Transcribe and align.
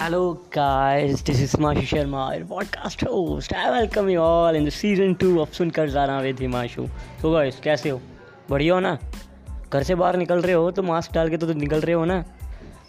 Hello, 0.00 0.36
guys. 0.56 1.22
This 1.28 1.40
is 1.44 1.54
Himanshu 1.54 1.82
Sharma, 1.82 2.36
your 2.36 2.46
podcast 2.48 3.00
host. 3.06 3.52
I 3.52 3.70
welcome 3.70 4.08
you 4.08 4.20
all 4.20 4.58
in 4.58 4.66
the 4.66 4.74
season 4.74 5.14
2 5.22 5.40
of 5.40 5.52
सुनकर 5.52 5.90
जाना 5.90 6.20
with 6.20 6.40
Himanshu. 6.40 6.88
So, 7.22 7.24
guys, 7.24 7.60
कैसे 7.60 7.90
हो? 7.90 8.00
बढ़िया 8.50 8.74
हो 8.74 8.80
ना? 8.80 8.98
घर 9.72 9.82
से 9.82 9.94
बाहर 9.94 10.16
निकल 10.16 10.42
रहे 10.42 10.52
हो 10.52 10.70
तो 10.70 10.82
मास्क 10.82 11.12
डाल 11.12 11.30
के 11.30 11.36
तो, 11.36 11.46
तो 11.46 11.52
निकल 11.52 11.80
रहे 11.80 11.94
हो 11.94 12.04
ना? 12.04 12.24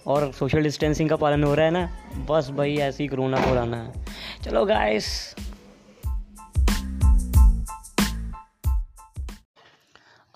और 0.07 0.31
सोशल 0.31 0.63
डिस्टेंसिंग 0.63 1.09
का 1.09 1.15
पालन 1.15 1.43
हो 1.43 1.55
रहा 1.55 1.65
है 1.65 1.71
ना? 1.71 1.99
बस 2.29 2.49
भाई 2.49 2.77
ऐसे 2.77 3.03
ही 3.03 3.07
कोरोना 3.07 3.45
को 3.45 3.53
रहना 3.53 3.83
है। 3.83 4.05
चलो 4.43 4.65
गाइस 4.65 5.35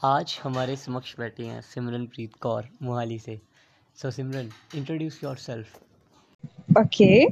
आज 0.03 0.39
हमारे 0.43 0.75
समक्ष 0.75 1.15
बैठे 1.19 1.43
हैं 1.43 1.62
सिमरनप्रीत 1.62 2.35
कौर 2.35 2.63
मोहाली 2.81 3.20
से। 3.20 3.41
So 4.02 4.12
Simran 4.12 4.49
introduce 4.76 5.20
yourself 5.35 5.80
okay 6.79 7.25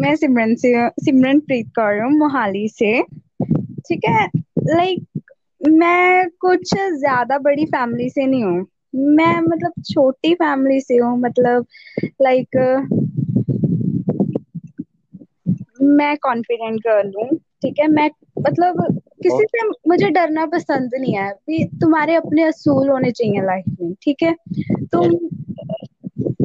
मैं 0.00 0.14
सिमरन 0.16 0.54
से 0.54 0.88
सिमरन 1.04 1.40
प्रीत 1.40 1.68
कर 1.76 1.92
रही 1.92 2.00
हूँ 2.00 2.18
मोहाली 2.18 2.68
से। 2.68 3.02
ठीक 3.88 4.04
है? 4.04 4.26
लाइक 4.60 5.22
मैं 5.60 6.28
कुछ 6.40 6.74
ज़्यादा 6.74 7.38
बड़ी 7.38 7.64
फैमिली 7.66 8.08
से 8.10 8.26
नहीं 8.26 8.44
हूँ। 8.44 8.66
मैं 9.16 9.40
मतलब 9.40 9.82
छोटी 9.92 10.34
फैमिली 10.34 10.80
से 10.80 10.96
हूँ 10.96 11.18
मतलब 11.20 11.66
लाइक 12.22 12.56
मैं 15.82 16.16
कॉन्फिडेंट 16.16 16.80
गर्ल 16.80 17.12
हूँ 17.18 17.38
ठीक 17.62 17.78
है? 17.80 17.88
मैं 17.88 18.10
मतलब 18.38 18.82
किसी 19.22 19.44
से 19.44 19.68
मुझे 19.88 20.08
डरना 20.10 20.46
पसंद 20.46 20.90
नहीं 21.00 21.14
है। 21.14 21.30
भी 21.32 21.64
तुम्हारे 21.80 22.14
अपने 22.14 22.42
असूल 22.42 22.88
होने 22.88 23.10
चाहिए 23.10 23.42
लाइफ 23.42 23.64
में 23.80 23.92
ठीक 24.02 24.22
है? 24.22 24.34
तुम 24.92 25.10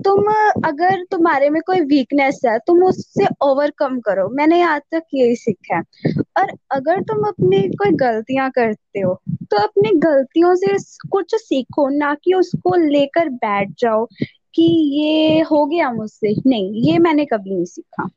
तुम 0.06 0.24
अगर 0.66 1.04
तुम्हारे 1.12 1.50
में 1.50 1.62
कोई 1.62 1.80
वीकनेस 1.82 2.40
है, 2.46 2.58
तुम 2.60 2.84
उससे 2.84 3.26
ओवरकम 3.44 4.00
करो। 4.00 4.28
मैंने 4.30 4.62
आज 4.64 4.82
तक 4.92 5.04
यही 5.14 5.36
सीखा 5.36 5.76
है। 5.76 6.14
और 6.38 6.52
अगर 6.72 7.02
तुम 7.04 7.28
अपनी 7.28 7.62
कोई 7.74 7.92
गलतियाँ 7.98 8.50
करते 8.52 9.00
हो 9.00 9.14
तो 9.44 9.58
अपनी 9.58 9.92
गलतियों 10.00 10.54
से 10.56 10.78
कुछ 11.10 11.36
सीखो, 11.36 11.88
ना 11.90 12.14
कि 12.24 12.34
उसको 12.34 12.76
लेकर 12.82 13.30
बैठ 13.30 13.70
जाओ 13.80 14.06
कि 14.56 14.64
ये 15.00 15.40
हो 15.42 15.66
गया 15.66 15.92
मुझसे। 15.92 16.34
नहीं, 16.48 16.72
ये 16.84 16.98
मैंने 17.00 17.26
कभी 17.26 17.56
नहीं 17.56 17.66
सीखा। 17.66 18.10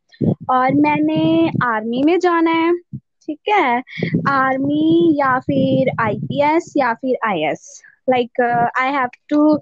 और 0.51 0.75
मैंने 0.75 1.51
आर्मी 1.65 2.03
में 2.03 2.19
जाना 2.21 2.51
है, 2.53 2.77
ठीक 2.97 3.49
है? 3.49 3.83
आर्मी 4.29 5.17
या 5.19 5.39
फिर 5.41 5.91
आईपीएस 6.01 6.73
या 6.77 6.93
फिर 6.95 7.17
IAS 7.27 7.81
like 8.11 8.41
I 8.79 8.93
have 8.93 9.09
to 9.29 9.59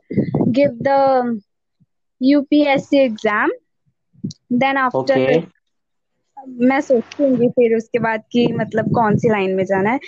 give 0.48 0.70
the 0.82 1.40
UPSC 2.22 2.98
exam 2.98 3.50
then 4.52 4.76
after 4.76 5.46
मैं 6.48 6.80
सोचूँगी 6.80 7.48
फिर 7.48 7.76
उसके 7.76 7.98
बाद 7.98 8.22
कि 8.32 8.46
मतलब 8.52 8.92
कौन 8.94 9.16
सी 9.16 9.28
लाइन 9.28 9.54
में 9.54 9.64
जाना 9.64 9.90
है। 9.90 9.98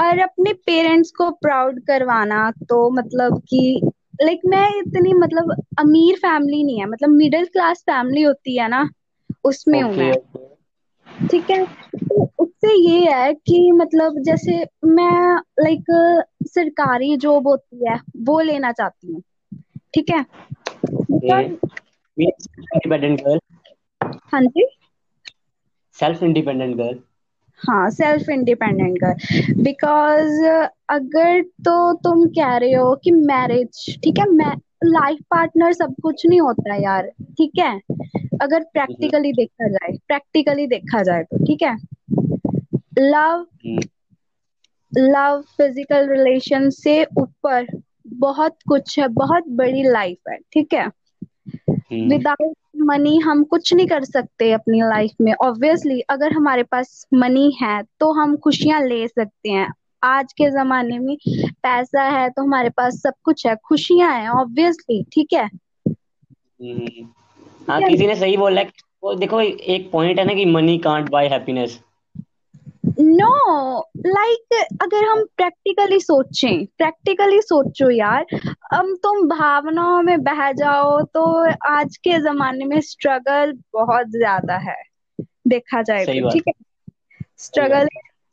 और 0.00 0.18
अपने 0.18 0.52
पेरेंट्स 0.66 1.10
को 1.10 1.30
प्राउड 1.30 1.80
करवाना 1.80 2.50
तो 2.68 2.90
मतलब 2.90 3.40
कि 3.48 3.80
लाइक 4.22 4.40
मैं 4.46 4.68
इतनी 4.78 5.12
मतलब 5.14 5.54
अमीर 5.78 6.16
फैमिली 6.16 6.62
नहीं 6.64 6.78
है 6.80 6.86
मतलब 6.86 7.10
मिडिल 7.10 7.44
क्लास 7.44 7.82
फैमिली 7.82 8.22
होती 8.22 8.58
है 8.58 8.68
ना 8.68 8.88
उसमें 9.44 9.80
हूँ 9.82 9.94
मैं। 9.94 10.12
ठीक 11.28 11.50
है? 11.50 11.64
तो 11.64 12.30
उससे 12.38 12.74
ये 12.90 13.12
है 13.12 13.32
कि 13.34 13.70
मतलब 13.72 14.22
जैसे 14.22 14.66
मैं 14.84 15.36
लाइक 15.64 15.84
सरकारी 16.44 17.16
जॉब 17.16 17.48
होती 17.48 17.88
है 17.88 18.00
वो 18.16 18.40
लेना 18.40 18.72
चाहती 18.72 19.12
हूँ। 19.12 19.22
ठीक 19.94 20.10
है? 20.10 20.24
इंडिपेंडेंट 20.92 23.20
गर्ल 23.20 23.38
हाँ 24.32 24.42
जी. 24.42 24.66
सेल्फ 25.92 26.22
इंडिपेंडेंट 26.22 26.76
गर्ल 26.76 26.98
हाँ 27.60 27.90
सेल्फ 27.90 28.28
इंडिपेंडेंट 28.28 28.98
गर्ल 29.04 29.62
बिकॉज़ 29.62 30.44
अगर 30.88 31.42
तो 31.42 31.94
तुम 31.94 32.28
कह 32.28 32.56
रहे 32.56 32.72
हो 32.72 32.96
कि 32.96 33.10
मैरिज 33.10 33.98
ठीक 34.04 34.18
है 34.18 34.30
मैं 34.30 34.54
लाइफ 34.84 35.18
पार्टनर 35.30 35.72
सब 35.72 35.94
कुछ 36.02 36.26
नहीं 36.26 36.40
होता 36.40 36.74
है 36.74 36.82
यार 36.82 37.08
ठीक 37.08 37.52
है? 37.58 37.80
अगर 38.42 38.62
प्रैक्टिकली 38.62 39.32
देखा 39.32 39.68
जाए 39.68 39.96
प्रैक्टिकली 40.08 40.66
देखा 40.66 41.02
जाए 41.02 41.22
तो 41.22 41.44
ठीक 41.44 41.62
है? 41.62 41.76
लव 42.98 43.46
लव 44.98 45.44
फ़िज़िकल 45.58 46.08
रिलेशन 46.08 46.70
से 46.70 47.04
ऊपर 47.04 47.66
बहुत 48.18 48.56
कुछ 48.68 48.98
है 48.98 49.08
बहुत 49.08 49.48
बड़ी 49.48 49.82
लाइफ 49.82 50.28
है 50.30 50.36
ठीक 50.52 50.74
है? 50.74 50.86
विदाउट 52.08 52.56
मनी 52.80 53.16
हम 53.18 53.42
कुछ 53.44 53.72
नहीं 53.74 53.86
कर 53.86 54.04
सकते 54.04 54.50
अपनी 54.52 54.80
लाइफ 54.80 55.10
में। 55.20 55.32
ऑब्वियसली 55.34 56.00
अगर 56.10 56.32
हमारे 56.32 56.62
पास 56.62 57.06
मनी 57.14 57.50
है 57.62 57.82
तो 58.00 58.12
हम 58.12 58.36
खुशियाँ 58.36 58.80
ले 58.86 59.06
सकते 59.08 59.50
हैं। 59.50 59.72
आज 60.02 60.32
के 60.32 60.50
जमाने 60.50 60.98
में 60.98 61.16
पैसा 61.62 62.02
है 62.02 62.28
तो 62.30 62.42
हमारे 62.42 62.68
पास 62.68 63.00
सब 63.02 63.14
कुछ 63.22 63.46
है 63.46 63.54
खुशियाँ 63.64 64.12
हैं 64.14 64.28
ऑब्वियसली 64.30 65.02
ठीक 65.12 65.32
है? 65.32 65.48
हम्म। 65.86 67.06
हाँ 67.68 67.80
किसी 67.82 68.06
ने 68.06 68.14
सही 68.16 68.36
बोला 68.36 68.62
वो 69.02 69.14
देखो 69.14 69.40
एक 69.40 69.90
पॉइंट 69.92 70.18
है 70.18 70.24
ना 70.24 70.34
कि 70.34 70.44
money 70.44 70.78
can't 70.78 71.10
buy 71.10 71.26
happiness 71.28 71.78
no 73.00 73.78
like 74.06 74.54
अगर 74.82 75.04
हम 75.04 75.22
प्रैक्टिकली 75.36 75.98
सोचें 76.00 76.64
प्रैक्टिकली 76.78 77.40
सोचो 77.42 77.90
यार 77.90 78.26
हम 78.74 78.94
तुम 79.02 79.28
भावनाओं 79.28 80.02
में 80.02 80.22
बह 80.24 80.50
जाओ 80.52 81.00
तो 81.14 81.24
आज 81.70 81.96
के 81.96 82.18
जमाने 82.22 82.64
में 82.64 82.80
स्ट्रगल 82.80 83.52
बहुत 83.74 84.06
ज़्यादा 84.10 84.56
है 84.68 84.76
देखा 85.48 85.82
जाए 85.82 86.04
तो 86.04 86.12
ठीक 86.32 86.42
है? 86.48 86.52
स्ट्रगल 87.38 87.88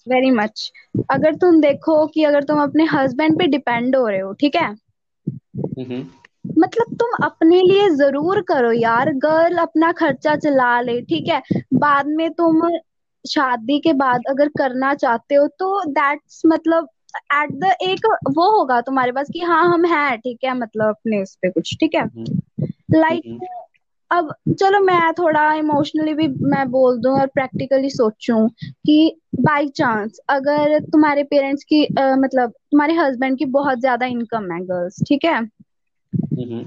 वेरी 0.08 0.32
मच 0.32 0.72
अगर 1.12 1.36
तुम 1.36 1.60
देखो 1.62 2.06
कि 2.08 2.24
अगर 2.24 2.44
तुम 2.44 2.62
अपने 2.64 2.84
हस्बैंड 2.94 3.38
पे 3.40 3.48
डिपेंड 3.48 3.96
हो 3.96 4.08
रहे 4.08 4.20
हो 4.20 4.34
ठीक 4.34 4.56
है? 4.56 4.76
मतलब 6.58 6.96
तुम 7.00 7.26
अपने 7.26 7.62
लिए 7.62 7.90
ज़रूर 7.90 8.42
करो 8.42 8.72
यार 8.72 9.12
गर्ल 9.26 9.58
अपना 9.58 9.92
खर्चा 9.92 10.36
चला 10.36 10.80
ले 10.82 11.02
ठीक 11.02 11.28
है? 11.30 11.42
बाद 11.74 12.08
में 12.08 12.30
तुम 12.32 12.62
शादी 13.26 13.80
के 13.80 13.94
बाद 13.94 14.22
अगर 14.30 14.48
करना 14.58 14.94
चाहते 14.94 15.36
हो 15.36 15.48
तो 15.60 15.84
दैट्स 15.90 16.42
मतलब 16.46 16.88
एट 17.34 17.52
द 17.54 17.76
एक 17.82 18.06
वो 18.30 18.50
होगा 18.58 18.80
तुम्हारे 18.82 19.12
पास 19.12 19.28
कि 19.34 19.40
हाँ 19.40 19.64
हम 19.66 19.86
हैं 19.86 20.18
ठीक 20.18 20.44
है 20.44 20.58
मतलब 20.58 20.90
अपने 20.90 21.22
उस 21.22 21.36
पे 21.36 21.50
कुछ 21.50 21.76
ठीक 21.80 21.96
है 21.96 22.06
लाइक 22.94 23.22
like, 23.22 23.32
हम्म। 23.32 23.66
अब 24.12 24.34
चलो 24.60 24.80
मैं 24.80 25.12
थोड़ा 25.14 25.54
इमोशनली 25.54 26.14
भी 26.14 26.28
मैं 26.28 26.70
बोल 26.72 27.00
दूँ 27.02 27.14
और 27.20 27.28
प्रैक्टिकली 27.28 27.90
सोचूं 27.90 28.48
कि 28.86 29.16
बाय 29.42 29.68
चांस 29.68 30.20
अगर 30.30 30.80
तुम्हारे 30.80 31.24
पेरेंट्स 31.24 31.64
की 31.64 31.86
आ, 31.86 32.16
मतलब 32.16 32.50
तुम्हारे 32.50 32.94
हस्बैंड 32.94 33.38
की 33.38 33.46
बहुत 33.46 33.80
ज़्यादा 33.80 34.06
इनकम 34.06 34.52
है 34.52 34.60
गर्ल्स 34.62 35.04
ठीक 35.08 35.26
है 35.26 35.38
हम्म। 35.38 36.64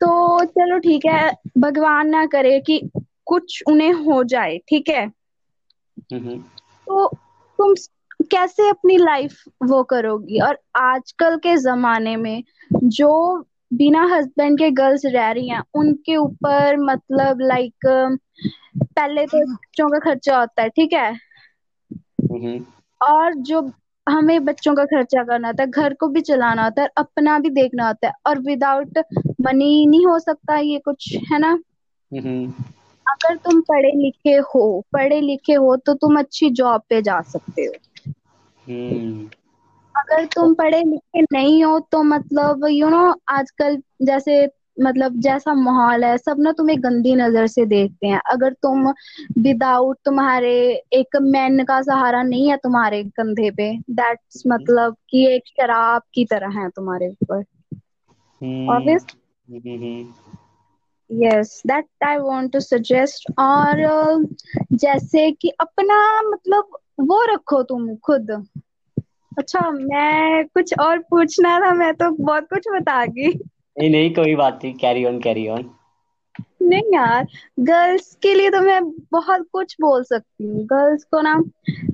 तो 0.00 0.44
चलो 0.44 0.78
ठीक 0.78 1.06
है 1.06 1.30
भगवान 1.58 2.08
ना 2.08 2.24
करे 2.26 2.58
कि 2.60 2.80
कुछ 3.26 3.62
उन्हें 3.68 3.92
हो 3.92 4.22
जाए 4.24 4.58
ठीक 4.68 4.88
है 4.88 5.06
तो 6.86 7.06
तुम 7.58 7.74
कैसे 8.30 8.68
अपनी 8.68 8.96
लाइफ 8.96 9.42
वो 9.64 9.82
करोगी? 9.82 10.38
और 10.40 10.58
आजकल 10.76 11.36
के 11.36 11.56
जमाने 11.56 12.16
में 12.16 12.42
जो 12.84 13.38
बिना 13.72 14.02
हस्बैंड 14.14 14.58
के 14.58 14.70
गर्ल्स 14.70 15.02
रह 15.04 15.30
रही 15.30 15.48
हैं 15.48 15.62
उनके 15.74 16.16
ऊपर 16.16 16.76
मतलब 16.76 17.38
लाइक 17.40 17.74
पहले 18.76 19.26
तो 19.26 19.54
बच्चों 19.54 19.88
का 19.88 19.98
खर्चा 19.98 20.38
होता 20.38 20.62
है 20.62 20.68
ठीक 20.68 20.92
है? 20.92 21.16
और 23.00 23.34
जो 23.34 23.72
हमें 24.08 24.44
बच्चों 24.44 24.74
का 24.74 24.84
खर्चा 24.84 25.22
करना 25.24 25.48
होता 25.48 25.62
है 25.62 25.70
घर 25.70 25.94
को 25.94 26.08
भी 26.08 26.20
चलाना 26.20 26.64
होता 26.64 26.82
है 26.82 26.88
अपना 26.96 27.38
भी 27.38 27.50
देखना 27.50 27.86
होता 27.86 28.06
है 28.06 28.12
और 28.26 28.38
विदाउट 28.38 28.98
मनी 29.40 29.86
नहीं 29.86 30.06
हो 30.06 30.18
सकता 30.18 30.56
ये 30.56 30.78
कुछ 30.78 31.16
है 31.32 31.38
ना? 31.38 31.58
अगर 33.08 33.36
तुम 33.36 33.60
पढ़े 33.60 33.90
लिखे 33.90 34.34
हो 34.54 34.84
पढ़े 34.92 35.20
लिखे 35.20 35.54
हो 35.54 35.76
तो 35.76 35.94
तुम 35.94 36.18
अच्छी 36.18 36.50
जॉब 36.50 36.82
पे 36.88 37.02
जा 37.02 37.20
सकते 37.20 37.62
हो। 37.62 37.72
हम्म। 38.66 39.28
अगर 39.96 40.24
तुम 40.24 40.54
पढ़े 40.54 40.82
लिखे 40.84 41.22
नहीं 41.22 41.64
हो 41.64 41.78
तो 41.80 42.02
मतलब 42.02 42.66
यू 42.68 42.86
you 42.86 42.96
नो 42.96 43.06
know, 43.06 43.20
आजकल 43.28 43.82
जैसे 44.02 44.48
मतलब 44.80 45.20
जैसा 45.20 45.54
माहौल 45.54 46.04
है 46.04 46.18
सब 46.18 46.36
ना 46.38 46.52
तुम्हें 46.52 46.82
गंदी 46.82 47.14
नज़र 47.14 47.46
से 47.46 47.66
देखते 47.66 48.06
हैं। 48.06 48.20
अगर 48.32 48.52
तुम 48.52 48.88
विदाउट 49.38 49.98
तुम्हारे 50.04 50.52
एक 50.92 51.16
मैन 51.22 51.64
का 51.64 51.82
सहारा 51.82 52.22
नहीं 52.22 52.50
है 52.50 52.56
तुम्हारे 52.56 53.04
कंधे 53.04 53.50
पे 53.50 53.78
दैट्स 53.90 54.42
हम्म। 54.46 54.54
मतलब 54.54 54.96
कि 55.10 55.26
एक 55.26 55.42
शराब 55.46 56.02
की 56.14 56.24
तरह 56.24 56.60
है 56.60 56.68
तुम्हारे 56.68 57.08
ऊपर। 57.08 57.44
Obvious 58.70 59.06
yes 61.10 61.62
that 61.66 62.04
I 62.04 62.16
want 62.18 62.52
to 62.52 62.60
suggest 62.60 63.30
और 63.38 64.26
जैसे 64.72 65.30
कि 65.32 65.48
अपना 65.60 65.98
मतलब 66.22 66.78
वो 67.00 67.22
रखो 67.32 67.62
तुम 67.62 67.94
खुद। 67.96 68.30
अच्छा 69.38 69.70
मैं 69.70 70.44
कुछ 70.46 70.72
और 70.80 70.98
पूछना 71.10 71.58
था 71.60 71.72
मैं 71.74 71.92
तो 71.94 72.10
बहुत 72.24 72.48
कुछ 72.50 72.68
बता 72.68 73.04
गई। 73.06 73.32
नहीं 73.78 73.90
नहीं 73.90 74.14
कोई 74.14 74.34
बात 74.34 74.60
नहीं 74.64 74.74
कैरी 74.74 75.04
ऑन 75.04 75.18
कैरी 75.20 75.48
ऑन 75.48 75.70
नहीं 76.62 76.94
यार 76.94 77.26
गर्ल्स 77.60 78.14
के 78.22 78.34
लिए 78.34 78.50
तो 78.50 78.60
मैं 78.60 78.80
बहुत 79.12 79.46
कुछ 79.52 79.76
बोल 79.80 80.02
सकती 80.04 80.46
हूँ। 80.46 80.64
गर्ल्स 80.64 81.04
को 81.04 81.20
ना 81.20 81.34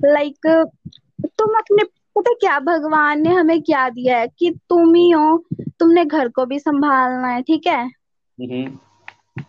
लाइक 0.05 0.47
तुम 0.47 1.53
अपने 1.57 1.83
पता 2.15 2.33
क्या 2.33 2.59
भगवान 2.59 3.21
ने 3.21 3.29
हमें 3.29 3.61
क्या 3.61 3.89
दिया 3.89 4.17
है 4.17 4.27
कि 4.39 4.49
तुम 4.69 4.93
ही 4.95 5.09
हो 5.09 5.43
तुमने 5.79 6.05
घर 6.05 6.29
को 6.29 6.45
भी 6.45 6.59
संभालना 6.59 7.27
है 7.27 7.41
ठीक 7.41 7.67
है? 7.67 7.83
हम्म। 7.85 8.77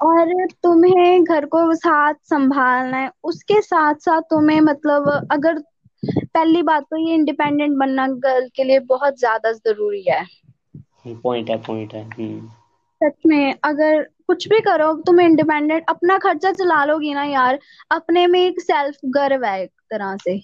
और 0.03 0.47
तुम्हें 0.47 1.25
घर 1.25 1.45
को 1.47 1.75
साथ 1.75 2.15
संभालना 2.25 2.97
है। 2.97 3.11
उसके 3.25 3.61
साथ 3.61 3.95
साथ 3.95 4.21
तुम्हें 4.21 4.61
मतलब 4.61 5.29
अगर 5.33 5.63
पहली 6.05 6.63
बात 6.63 6.83
तो 6.83 6.97
ये 6.97 7.15
इंडिपेंडेंट 7.15 7.77
बनना 7.79 8.07
गर्ल 8.09 8.49
के 8.57 8.65
लिए 8.65 8.79
बहुत 8.79 9.19
ज़्यादा 9.19 9.53
ज़रूरी 9.53 10.03
है। 10.09 10.25
पॉइंट 11.07 11.51
है 11.51 11.57
पॉइंट 11.63 11.95
है। 11.95 12.03
हम्म। 12.05 12.49
सच 13.01 13.15
में 13.27 13.55
अगर 13.65 14.03
कुछ 14.03 14.49
भी 14.49 14.61
करो 14.61 14.93
तुम 14.95 15.21
इंडिपेंडेंट 15.21 15.85
अपना 15.89 16.19
खर्चा 16.19 16.53
चला 16.53 16.85
लोगी 16.85 17.15
ना 17.15 17.25
यार 17.25 17.59
अपने 17.91 18.27
में 18.27 18.41
एक 18.41 18.61
सेल्फ 18.61 18.97
गर्व 19.07 19.45
है 19.45 19.63
एक 19.63 19.71
तरह 19.91 20.17
से। 20.17 20.39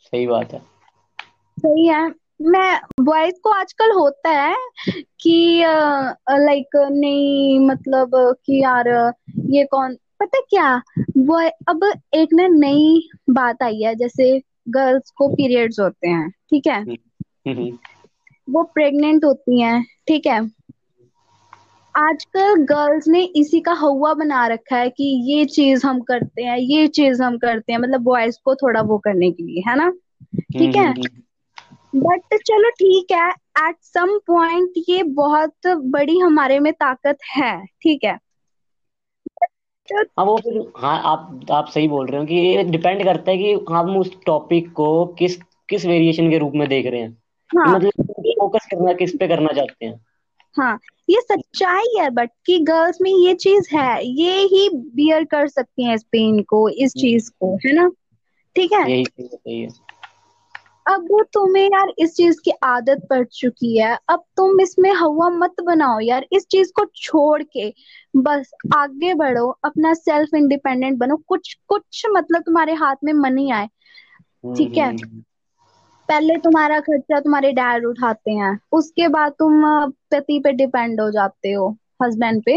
सही 0.00 0.26
बात 0.26 0.52
है। 0.52 0.58
सही 1.58 1.86
है। 1.86 2.10
मैं 2.42 2.80
बॉयज़ 3.00 3.34
को 3.42 3.50
आजकल 3.50 3.90
होता 3.90 4.30
है 4.30 4.54
कि 5.20 5.62
लाइक 6.30 6.76
नहीं 6.76 7.60
मतलब 7.60 8.10
कि 8.46 8.62
यार 8.62 9.12
ये 9.38 9.64
कौन 9.64 9.94
पता 9.94 10.40
क्या? 10.40 10.82
बॉय 11.18 11.48
अब 11.48 11.92
एक 12.14 12.28
ना 12.32 12.46
नई 12.48 13.08
बात 13.30 13.62
आई 13.62 13.80
है 13.82 13.94
जैसे 13.94 14.42
गर्ल्स 14.68 15.10
को 15.10 15.28
पीरियड्स 15.28 15.80
होते 15.80 16.08
हैं 16.08 16.30
ठीक 16.30 16.66
है? 16.66 16.80
हम्म 17.48 17.78
वो 18.50 18.62
प्रेग्नेंट 18.62 19.24
होती 19.24 19.60
हैं 19.60 19.86
ठीक 20.08 20.26
है? 20.26 20.50
आजकल 21.96 22.54
गर्ल्स 22.64 23.08
ने 23.08 23.22
इसी 23.22 23.60
का 23.60 23.72
हवा 23.72 24.14
बना 24.14 24.46
रखा 24.46 24.76
है 24.76 24.90
कि 24.90 25.04
ये 25.04 25.44
चीज़ 25.44 25.86
हम 25.86 26.00
करते 26.00 26.42
हैं 26.42 26.58
ये 26.58 26.86
चीज़ 26.88 27.22
हम 27.22 27.38
करते 27.38 27.72
हैं 27.72 27.78
मतलब 27.78 28.00
बॉयज़ 28.00 28.38
को 28.44 28.54
थोड़ा 28.54 28.80
वो 28.80 28.98
करने 28.98 29.30
के 29.32 29.42
लिए 29.42 29.62
है 29.68 29.76
ना? 29.76 29.90
ठीक 30.36 30.76
है? 30.76 30.94
बट 31.96 32.20
चलो 32.34 32.70
ठीक 32.70 33.12
है 33.12 33.30
एट 33.68 33.76
सम 33.82 34.18
पॉइंट 34.26 34.72
ये 34.88 35.02
बहुत 35.02 35.54
बड़ी 35.66 36.18
हमारे 36.18 36.58
में 36.58 36.72
ताकत 36.72 37.18
है 37.36 37.66
ठीक 37.66 38.04
है? 38.04 38.18
हाँ 39.92 40.24
वो 40.24 40.36
फिर 40.36 40.72
हाँ 40.76 41.02
आप 41.04 41.40
आप 41.50 41.68
सही 41.68 41.88
बोल 41.88 42.06
रहे 42.06 42.20
हो 42.20 42.26
कि 42.26 42.34
ये 42.34 42.62
डिपेंड 42.64 43.04
करता 43.04 43.30
है 43.30 43.38
कि 43.38 43.52
हम 43.70 43.96
उस 43.96 44.16
टॉपिक 44.26 44.72
को 44.72 45.06
किस 45.06 45.36
किस 45.68 45.86
वेरिएशन 45.86 46.30
के 46.30 46.38
रूप 46.38 46.52
में 46.54 46.68
देख 46.68 46.86
रहे 46.86 47.00
हैं। 47.00 47.22
हाँ। 47.56 47.74
मतलब 47.74 47.92
फोकस 48.26 48.66
करना 48.66 48.92
किस 48.92 49.12
पे 49.20 49.28
करना 49.28 49.52
चाहते 49.52 49.86
हैं। 49.86 50.06
हाँ 50.52 50.78
ये 51.10 51.20
सच्चाई 51.20 51.98
है 51.98 52.10
बट 52.10 52.30
कि 52.46 52.58
गर्ल्स 52.58 52.98
में 53.02 53.10
ये 53.10 53.34
चीज़ 53.34 53.76
है 53.76 54.06
ये 54.06 54.32
ही 54.32 54.70
बियर 54.74 55.24
कर 55.24 55.48
सकती 55.48 55.84
हैं 55.84 55.94
इस 55.94 56.02
पेन 56.02 56.42
को 56.42 56.68
इस 56.68 56.92
चीज़ 56.92 57.30
को 57.30 57.56
है 57.56 57.72
ना? 57.72 57.90
ठीक 58.56 58.72
है? 58.72 58.90
यही 58.90 59.04
सही 59.04 59.60
है। 59.60 59.83
अब 60.86 61.06
वो 61.10 61.22
तुम्हें 61.32 61.64
यार 61.64 61.92
इस 61.98 62.14
चीज़ 62.14 62.40
की 62.44 62.50
आदत 62.62 63.06
पड़ 63.10 63.24
चुकी 63.24 63.78
है। 63.78 63.98
अब 64.08 64.24
तुम 64.36 64.60
इसमें 64.60 64.92
हवा 64.92 65.28
मत 65.28 65.54
बनाओ 65.64 66.00
यार 66.00 66.26
इस 66.32 66.46
चीज़ 66.46 66.72
को 66.76 66.84
छोड़ 66.96 67.42
के। 67.42 67.74
बस 68.16 68.50
आगे 68.76 69.14
बढ़ो 69.14 69.48
अपना 69.64 69.94
सेल्फ 69.94 70.34
इंडिपेंडेंट 70.34 70.98
बनो। 70.98 71.16
कुछ 71.16 71.58
कुछ 71.68 72.06
मतलब 72.10 72.42
तुम्हारे 72.42 72.74
हाथ 72.74 72.96
में 73.04 73.12
मनी 73.12 73.50
आए। 73.50 73.66
ठीक 74.56 74.76
है? 74.76 74.88
हम्म 74.88 75.22
पहले 76.08 76.36
तुम्हारा 76.36 76.80
खर्चा 76.80 77.20
तुम्हारे 77.20 77.52
डैड 77.52 77.84
उठाते 77.86 78.30
हैं। 78.30 78.60
उसके 78.72 79.08
बाद 79.08 79.32
तुम 79.32 79.62
पति 79.90 80.40
पे 80.44 80.52
डिपेंड 80.52 81.00
हो 81.00 81.10
जाते 81.10 81.52
हो 81.52 81.76
हस्बैंड 82.02 82.42
पे। 82.44 82.52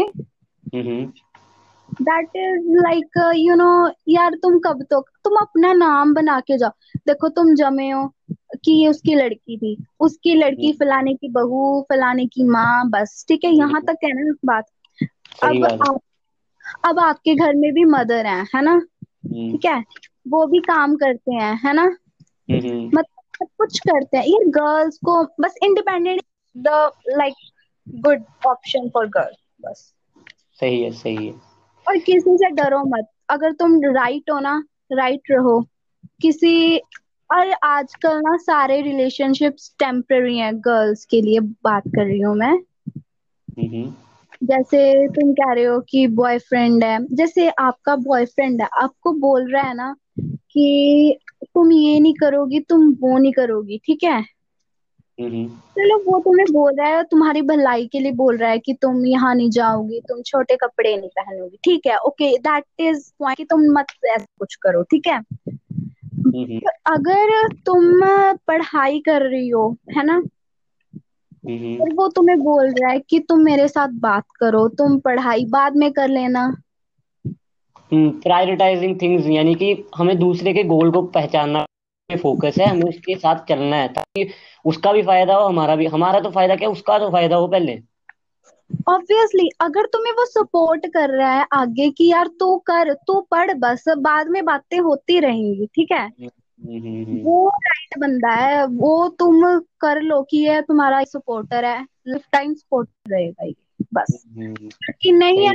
हम्म। 0.74 1.12
That 2.02 2.36
is 2.36 2.66
like 2.82 3.18
you 3.36 3.54
know 3.54 3.70
यार 4.08 4.34
तुम 4.34 4.58
कब 4.58 4.82
तक 4.82 5.04
तुम 5.24 5.36
अपना 5.40 5.72
नाम 5.72 6.14
बना 6.14 6.38
के 6.40 6.58
जाओ। 6.58 6.70
देखो 7.06 7.28
तुम 7.28 7.54
जमे 7.54 7.90
हो 7.90 8.06
कि 8.64 8.72
ये 8.72 8.88
उसकी 8.88 9.14
लड़की 9.14 9.56
थी। 9.58 9.76
उसकी 10.00 10.34
लड़की 10.34 10.72
फलाने 10.72 11.14
की 11.14 11.28
बहू 11.28 11.80
फलाने 11.82 12.26
की 12.26 12.44
माँ 12.44 12.88
बस 12.90 13.24
ठीक 13.28 13.44
है? 13.44 13.50
यहाँ 13.50 13.82
तक 13.82 14.04
है 14.04 14.12
ना 14.14 14.34
बात? 14.44 14.64
अब 15.44 15.64
आप 15.64 16.00
अब 16.84 16.98
आपके 16.98 17.34
घर 17.34 17.54
में 17.54 17.72
भी 17.72 17.84
मदर 17.84 18.26
है 18.26 18.42
है 18.54 18.62
ना? 18.62 18.72
हम्म। 18.72 19.50
ठीक 19.52 19.64
है? 19.64 19.84
वो 20.28 20.46
भी 20.46 20.58
काम 20.60 20.96
करते 20.96 21.34
हैं 21.34 21.54
है 21.64 21.72
ना? 21.72 21.82
हम्म 22.48 22.86
मतलब 22.86 23.46
कुछ 23.58 23.78
करते 23.78 24.16
हैं। 24.16 24.24
ये 24.24 24.44
गर्ल्स 24.50 24.98
को 25.04 25.22
बस 25.40 25.54
independent 25.62 26.22
the 26.56 26.68
like 27.08 27.34
good 27.86 28.24
option 28.46 28.88
for 28.88 29.06
girls 29.06 29.36
बस। 29.62 29.92
सही 30.60 30.82
है 30.82 30.90
सही 30.92 31.26
है। 31.26 31.47
और 31.88 31.98
किसी 31.98 32.36
से 32.36 32.50
डरो 32.50 32.84
मत। 32.84 33.08
अगर 33.30 33.52
तुम 33.52 33.80
राइट 33.84 34.30
हो 34.30 34.40
ना 34.40 34.64
राइट 34.92 35.20
रहो। 35.30 35.60
किसी 36.22 36.78
और 37.30 37.50
आजकल 37.50 38.18
ना 38.18 38.36
सारे 38.36 38.80
रिलेशनशिप्स 38.80 39.74
टेम्पररी 39.78 40.38
हैं 40.38 40.60
गर्ल्स 40.60 41.04
के 41.04 41.20
लिए 41.22 41.40
बात 41.40 41.82
कर 41.88 42.04
रही 42.04 42.20
हूँ 42.20 42.36
मैं। 42.36 42.58
जैसे 44.44 45.08
तुम 45.08 45.32
कह 45.32 45.52
रहे 45.52 45.64
हो 45.64 45.80
कि 45.80 46.06
बॉयफ्रेंड 46.06 46.84
है। 46.84 47.06
जैसे 47.14 47.48
आपका 47.48 47.96
बॉयफ्रेंड 47.96 48.62
है 48.62 48.68
आपको 48.82 49.12
बोल 49.12 49.52
रहा 49.52 49.62
है 49.62 49.74
ना 49.74 49.94
कि 50.20 51.18
तुम 51.44 51.72
ये 51.72 52.00
नहीं 52.00 52.14
करोगी 52.14 52.60
तुम 52.60 52.92
वो 53.00 53.18
नहीं 53.18 53.32
करोगी 53.32 53.78
ठीक 53.78 54.04
है? 54.04 54.24
चलो 55.20 55.98
वो 55.98 56.20
तुम्हें 56.20 56.46
बोल 56.52 56.74
रहा 56.78 56.88
है 56.88 56.96
और 56.96 57.02
तुम्हारी 57.02 57.42
भलाई 57.42 57.86
के 57.86 58.00
लिए 58.00 58.12
बोल 58.12 58.36
रहा 58.36 58.50
है 58.50 58.58
कि 58.58 58.72
तुम 58.74 59.06
यहाँ 59.06 59.34
नहीं 59.34 59.50
जाओगी 59.50 60.00
तुम 60.00 60.22
छोटे 60.22 60.56
कपड़े 60.56 60.96
नहीं 60.96 61.08
पहनोगी 61.08 61.58
ठीक 61.64 61.86
है? 61.86 61.96
ओके 61.96 62.38
दैट 62.38 62.64
इज़ 62.80 63.12
पॉइंट 63.18 63.36
कि 63.36 63.44
तुम 63.44 63.60
मत 63.60 63.86
ऐसा 64.04 64.26
कुछ 64.38 64.54
करो 64.54 64.82
ठीक 64.82 65.06
है? 65.06 65.18
हम्म। 66.18 66.60
अगर 66.86 67.48
तुम 67.66 68.00
पढ़ाई 68.46 68.98
कर 68.98 69.22
रही 69.22 69.48
हो 69.48 69.76
है 69.96 70.04
ना? 70.04 70.22
हम्म। 71.48 71.82
और 71.82 71.94
वो 71.94 72.08
तुम्हें 72.08 72.38
बोल 72.38 72.70
रहा 72.70 72.90
है 72.90 72.98
कि 72.98 73.18
तुम 73.18 73.40
मेरे 73.40 73.68
साथ 73.68 73.88
बात 73.88 74.24
करो 74.40 74.68
तुम 74.68 74.98
पढ़ाई 74.98 75.44
बाद 75.44 75.76
में 75.76 75.92
कर 75.92 76.08
लेना। 76.08 76.56
प्रायोरिटाइजिंग 77.94 78.98
थिंग्स 79.02 79.26
यानी 79.26 79.54
कि 79.54 79.84
हमें 79.96 80.18
दूसरे 80.18 80.52
के 80.52 80.64
गोल 80.64 80.90
को 80.90 81.02
पहचानना 81.02 81.66
पे 82.08 82.16
फोकस 82.16 82.56
है 82.60 82.66
हमें 82.66 82.88
उसके 82.88 83.14
साथ 83.14 83.44
चलना 83.48 83.76
है 83.76 83.88
ताकि 83.88 84.30
उसका 84.64 84.92
भी 84.92 85.02
फ़ायदा 85.02 85.34
हो 85.34 85.46
हमारा 85.48 85.76
भी 85.76 85.86
हमारा 85.86 86.20
तो 86.20 86.30
फ़ायदा 86.30 86.56
क्या 86.56 86.68
उसका 86.68 86.98
तो 86.98 87.10
फ़ायदा 87.10 87.36
हो 87.36 87.48
पहले। 87.48 87.78
ऑब्वियसली 88.88 89.48
अगर 89.60 89.86
तुम्हें 89.86 90.12
वो 90.12 90.24
सपोर्ट 90.24 90.86
कर 90.86 91.10
रहा 91.10 91.32
है 91.32 91.46
आगे 91.52 91.90
कि 91.90 92.10
यार 92.10 92.28
तू 92.40 92.56
कर 92.66 92.92
तू 93.06 93.20
पढ़ 93.20 93.52
बस 93.52 93.84
बाद 93.98 94.28
में 94.28 94.44
बातें 94.44 94.78
होती 94.78 95.20
रहेंगी 95.20 95.66
ठीक 95.66 95.92
है? 95.92 96.06
हम्म 96.06 96.78
हम्म 96.78 97.22
वो 97.22 97.48
राइट 97.48 97.98
बंदा 97.98 98.30
है 98.30 98.66
वो 98.66 99.08
तुम 99.08 99.58
कर 99.80 100.00
लो 100.00 100.22
कि 100.22 100.38
ये 100.38 100.60
तुम्हारा 100.62 101.04
सपोर्टर 101.04 101.64
है 101.64 101.86
लाइफ 102.08 102.24
टाइम 102.32 102.54
सपोर्ट 102.54 102.88
रहेगा 103.08 103.44
ये 103.44 103.54
बस। 103.94 104.24
हम्म 104.38 104.68
कि 105.02 105.12
नहीं 105.12 105.46
है 105.46 105.54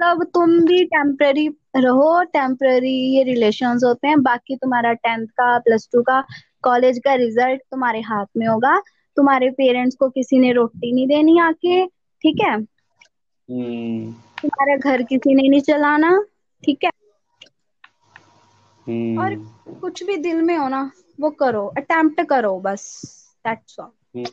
मतलब 0.00 0.24
तुम 0.24 0.50
भी 0.64 0.84
टेम्पररी 0.84 1.48
रहो 1.76 2.22
टेम्पररी 2.24 2.94
ये 3.16 3.22
रिलेशंस 3.22 3.84
होते 3.84 4.08
हैं। 4.08 4.22
बाकी 4.22 4.56
तुम्हारा 4.56 4.92
टेंथ 4.92 5.26
का 5.26 5.58
प्लस 5.58 5.88
टू 5.92 6.02
का 6.02 6.20
कॉलेज 6.62 6.98
का 7.04 7.14
रिज़ल्ट 7.14 7.60
तुम्हारे 7.70 8.00
हाथ 8.00 8.26
में 8.36 8.46
होगा। 8.46 8.78
तुम्हारे 9.16 9.50
पेरेंट्स 9.50 9.96
को 9.96 10.08
किसी 10.08 10.38
ने 10.38 10.52
रोटी 10.52 10.92
नहीं 10.92 11.06
देनी 11.06 11.38
आके 11.38 11.86
ठीक 11.86 12.40
है? 12.40 12.54
हम्म। 12.54 14.12
तुम्हारा 14.42 14.76
घर 14.76 15.02
किसी 15.02 15.34
ने 15.34 15.48
नहीं 15.48 15.60
चलाना 15.60 16.24
ठीक 16.64 16.84
है? 16.84 16.90
और 18.88 19.32
हम्म 19.32 19.74
कुछ 19.80 20.02
भी 20.04 20.16
दिल 20.16 20.42
में 20.42 20.56
हो 20.56 20.68
ना 20.68 20.90
वो 21.20 21.30
करो 21.30 21.66
अटेम्प्ट 21.76 22.22
करो 22.22 22.58
बस 22.60 22.82
दैट्स 23.46 23.78
ऑल 23.80 23.90
हम्म। 24.16 24.24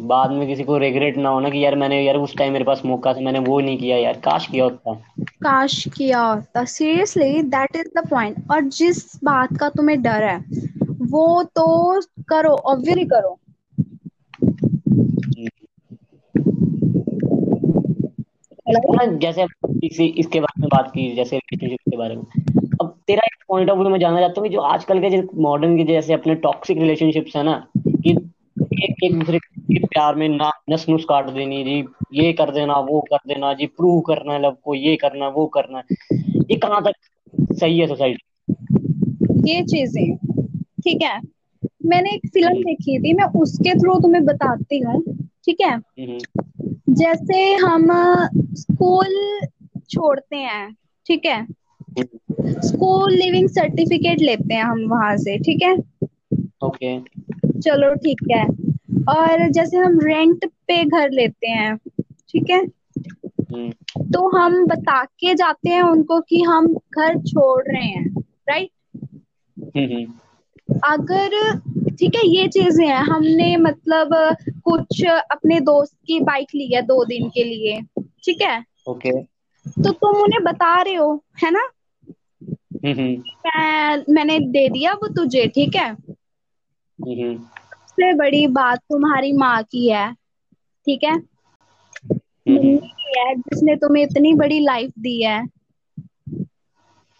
बाद 0.00 0.30
में 0.30 0.46
किसी 0.48 0.64
को 0.64 0.78
रिग्रेट 0.78 1.16
ना 1.16 1.28
होना 1.28 1.50
कि 1.50 1.64
यार 1.64 1.74
मैंने 1.74 2.02
यार 2.02 2.16
उस 2.16 2.36
टाइम 2.36 2.52
मेरे 2.52 2.64
पास 2.64 2.82
मौका 2.86 3.14
था 3.14 3.20
मैंने 3.20 3.38
वो 3.38 3.60
नहीं 3.60 3.78
किया 3.78 3.96
यार 3.96 4.12
काश 4.12 4.46
किया 4.46 4.64
होता। 4.64 4.94
काश 5.20 5.88
किया 5.96 6.20
होता। 6.20 6.64
Seriously 6.64 7.42
that 7.42 7.76
is 7.76 8.00
the 8.00 8.08
point 8.10 8.50
और 8.50 8.60
जिस 8.60 9.24
बात 9.24 9.56
का 9.56 9.68
तुम्हें 9.68 10.02
डर 10.02 10.22
है 10.22 10.44
वो 11.02 11.42
तो 11.42 12.00
करो 12.00 12.50
ऑब्वियसली 12.50 13.04
करो। 13.04 13.38
हाँ, 18.68 19.06
जैसे 19.06 19.46
इसी 19.84 20.06
इसके 20.06 20.40
बारे 20.40 20.60
में 20.60 20.68
बात 20.68 20.90
की 20.90 21.14
जैसे 21.16 21.36
रिलेशनशिप 21.36 21.90
के 21.90 21.96
बारे 21.96 22.16
में। 22.16 22.22
अब 22.80 22.98
तेरा 23.06 23.22
एक 23.24 23.44
पॉइंट 23.48 23.70
ऑफ़ 23.70 23.78
व्यू 23.78 23.88
मैं 23.88 24.00
जानना 24.00 24.20
चाहता 24.20 24.40
हूँ 24.40 24.48
कि 24.48 24.54
जो 24.54 24.60
आजकल 24.60 25.00
के 25.00 25.10
जो 25.10 25.28
मॉडर्न 25.34 25.76
के 25.76 25.84
जैसे 25.84 26.12
अपने 26.12 26.34
टॉक्सिक 26.34 26.78
रिलेशनशिप्स 26.78 27.36
है 27.36 27.42
ना 27.42 27.66
कि 27.88 28.10
एक 28.84 29.04
एक 29.04 29.18
दूसरे 29.18 29.38
के 29.38 29.57
प्यार 29.70 30.14
में 30.14 30.28
ना 30.28 30.50
नस 30.70 30.86
नुस 30.88 31.04
काट 31.04 31.26
देनी 31.26 31.64
जी 31.64 31.84
ये 32.12 32.32
कर 32.32 32.50
देना 32.50 32.74
वो 32.74 33.00
कर 33.00 33.16
देना 33.16 33.54
जी 33.54 33.66
प्रूव 33.66 34.00
करना 34.00 34.32
है 34.32 34.42
लव 34.42 34.56
को 34.64 34.74
ये 34.74 34.96
करना 34.96 35.28
वो 35.28 35.46
करना 35.46 35.82
ये 36.12 36.56
कहाँ 36.56 36.82
तक 36.82 36.92
सही 37.52 37.78
है 37.78 37.86
सोसाइटी 37.86 38.54
ये 39.52 39.62
चीज़ें 39.62 40.16
ठीक 40.84 41.02
है। 41.02 41.20
मैंने 41.86 42.10
एक 42.10 42.26
फ़िल्म 42.26 42.54
देखी 42.54 42.98
थी 42.98 43.12
मैं 43.12 43.24
उसके 43.40 43.74
थ्रू 43.74 43.94
तुम्हें 43.94 44.24
बताती 44.24 44.78
हूँ 44.78 45.02
ठीक 45.44 45.60
है? 45.60 45.74
हम्म। 45.74 46.18
जैसे 46.94 47.54
हम 47.54 47.88
स्कूल 48.54 49.40
छोड़ते 49.90 50.36
हैं 50.36 50.76
ठीक 51.06 51.26
है? 51.26 51.46
स्कूल 52.60 53.12
लिविंग 53.12 53.48
सर्टिफिकेट 53.48 54.20
लेते 54.20 54.54
हैं 54.54 54.62
हम 54.62 54.80
वहाँ 54.80 55.16
से 55.16 55.38
ठीक 55.38 55.62
है? 55.62 55.76
ओके 56.64 57.00
चलो 57.60 57.94
ठीक 57.94 58.20
है। 58.32 58.46
और 59.08 59.48
जैसे 59.48 59.76
हम 59.76 59.98
रेंट 60.00 60.44
पे 60.44 60.84
घर 60.84 61.10
लेते 61.10 61.48
हैं 61.48 61.76
ठीक 62.30 62.50
है? 62.50 62.58
हम्म, 62.58 63.70
तो 64.12 64.38
हम 64.38 64.66
बता 64.66 65.04
के 65.04 65.34
जाते 65.34 65.70
हैं 65.70 65.82
उनको 65.82 66.20
कि 66.20 66.42
हम 66.42 66.74
घर 66.74 67.18
छोड़ 67.18 67.64
रहे 67.68 67.82
हैं 67.82 68.20
राइट 68.20 68.70
हम्म, 69.76 69.84
हम्म, 69.84 70.12
अगर 70.84 71.58
ठीक 71.90 72.14
है 72.14 72.26
ये 72.28 72.48
चीज़ें 72.48 72.86
हैं 72.86 73.02
हमने 73.02 73.56
मतलब 73.56 74.36
कुछ 74.64 75.04
अपने 75.04 75.60
दोस्त 75.60 75.96
की 76.06 76.20
बाइक 76.20 76.48
ली 76.54 76.74
है 76.74 76.82
दो 76.82 77.04
दिन 77.04 77.28
के 77.28 77.44
लिए 77.44 77.80
ठीक 78.24 78.42
है? 78.42 78.64
ओके। 78.88 79.22
तो 79.82 79.92
तुम 79.92 80.22
उन्हें 80.22 80.42
बता 80.44 80.82
रहे 80.82 80.94
हो 80.94 81.24
है 81.44 81.50
ना? 81.50 81.68
मैं 82.84 84.04
मैंने 84.14 84.38
दे 84.40 84.68
दिया 84.68 84.92
वो 84.92 85.08
तुझे 85.08 85.46
ठीक 85.46 85.76
है? 85.76 85.96
सबसे 87.98 88.12
बड़ी 88.14 88.46
बात 88.46 88.78
तुम्हारी 88.90 89.32
माँ 89.32 89.62
की 89.62 89.88
है 89.88 90.12
ठीक 90.86 91.04
है? 91.04 91.14
मम्मी 92.48 92.76
की 92.78 93.18
है 93.18 93.34
जिसने 93.36 93.74
तुम्हें 93.76 94.02
इतनी 94.02 94.32
बड़ी 94.34 94.58
लाइफ 94.60 94.90
दी 94.98 95.22
है। 95.22 95.38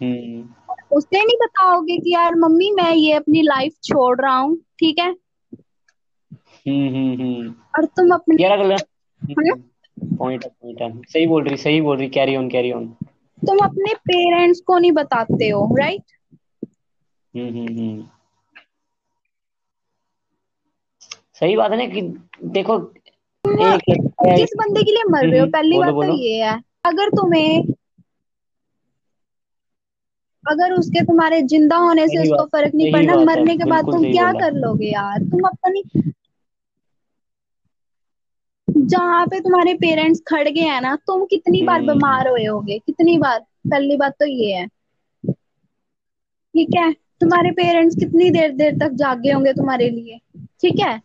हम्म, 0.00 0.42
उसे 0.96 1.24
नहीं 1.24 1.36
बताओगे 1.42 1.96
कि 1.98 2.12
यार 2.14 2.34
मम्मी 2.34 2.70
मैं 2.72 2.92
ये 2.94 3.12
अपनी 3.12 3.42
लाइफ 3.42 3.72
छोड़ 3.84 4.20
रहा 4.20 4.36
हूँ 4.36 4.56
ठीक 4.78 4.98
है? 4.98 5.10
हम्म, 6.68 6.88
हम्म। 7.22 7.48
और 7.78 7.84
तुम 7.96 8.14
अपने 8.14 8.42
यार 8.42 8.58
अगला 8.58 8.76
पॉइंट 9.22 10.44
पॉइंट 10.46 11.06
सही 11.08 11.26
बोल 11.26 11.44
रही 11.44 11.56
सही 11.56 11.80
बोल 11.80 11.96
रही। 11.98 12.08
कैरी 12.08 12.36
ऑन 12.36 12.48
कैरी 12.50 12.70
ऑन 12.72 12.86
तुम 13.42 13.58
अपने 13.64 13.94
पेरेंट्स 14.06 14.60
को 14.66 14.78
नहीं 14.78 14.92
बताते 14.92 15.48
हो 15.48 15.66
राइट 15.78 16.02
हम्म 17.34 17.48
हम्म 17.48 17.78
हम्म 17.78 18.06
सही 21.40 21.56
बात 21.56 21.70
है 21.70 21.76
ना 21.78 21.86
कि 21.94 22.02
देखो 22.56 22.76
एक 23.44 23.82
किस 24.38 24.50
बंदे 24.58 24.82
के 24.82 24.90
लिए 24.90 25.04
मर 25.10 25.26
रहे 25.26 25.38
हो? 25.38 25.44
हम्म, 25.44 25.52
पहली 25.52 25.78
बात 25.78 25.88
तो 25.88 26.16
ये 26.16 26.42
है 26.44 26.60
अगर 26.84 27.08
तुम्हें 27.08 27.74
अगर 30.44 30.72
उसके 30.72 31.04
तुम्हारे 31.04 31.40
ज़िंदा 31.42 31.76
होने 31.76 32.06
से 32.08 32.18
उसको 32.22 32.44
फ़र्क 32.46 32.74
नहीं 32.74 32.92
पड़ना 32.92 33.14
मरने 33.24 33.56
के 33.56 33.64
बाद 33.64 33.84
तुम 33.84 34.10
क्या 34.12 34.32
कर 34.32 34.52
लोगे 34.52 34.86
यार? 34.86 35.18
तुम 35.22 35.48
अपनी 35.48 35.82
जहाँ 38.68 39.26
पे 39.26 39.40
तुम्हारे 39.40 39.74
पेरेंट्स 39.74 40.22
खड़ 40.28 40.48
गए 40.48 40.60
हैं 40.60 40.80
ना 40.80 40.94
तुम 41.06 41.24
कितनी 41.24 41.62
बार 41.62 41.80
हम्म। 41.80 41.92
बीमार 41.92 42.28
हुए 42.28 42.44
होगे? 42.44 42.78
कितनी 42.78 43.18
बार? 43.18 43.38
पहली 43.70 43.96
बात 43.96 44.14
तो 44.20 44.26
ये 44.26 44.52
है। 44.54 44.66
ठीक 46.54 46.74
है? 46.76 46.92
तुम्हारे 46.92 47.50
पेरेंट्स 47.50 47.96
कितनी 47.96 48.30
देर 48.30 48.52
देर 48.52 48.78
तक 48.78 48.92
जागे 48.94 49.32
होंगे 49.32 49.52
तुम्हारे 49.52 49.88
लिए? 49.90 50.18
ठीक 50.60 50.80
है? 50.80 51.00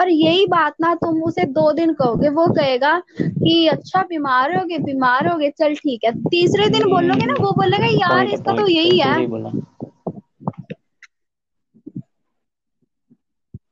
और 0.00 0.08
यही 0.08 0.46
बात 0.46 0.74
ना 0.80 0.94
तुम 0.94 1.22
उसे 1.22 1.44
दो 1.44 1.72
दिन 1.72 1.92
कहोगे 1.92 2.28
वो 2.28 2.46
कहेगा 2.46 3.02
कि 3.22 3.66
अच्छा 3.68 4.02
बीमार 4.02 4.56
हो 4.58 4.64
गए 4.64 4.78
बीमार 4.78 5.28
हो 5.28 5.38
गए 5.38 5.50
चल 5.50 5.74
ठीक 5.74 6.04
है। 6.04 6.12
तीसरे 6.28 6.68
दिन। 6.68 6.90
बोलोगे 6.90 7.26
ना 7.26 7.34
वो 7.40 7.52
बोलेगा 7.52 7.86
यार 7.86 8.20
Point 8.20 8.34
इसका 8.34 8.52
तो 8.52 8.68
यही 8.68 8.98
है। 8.98 9.26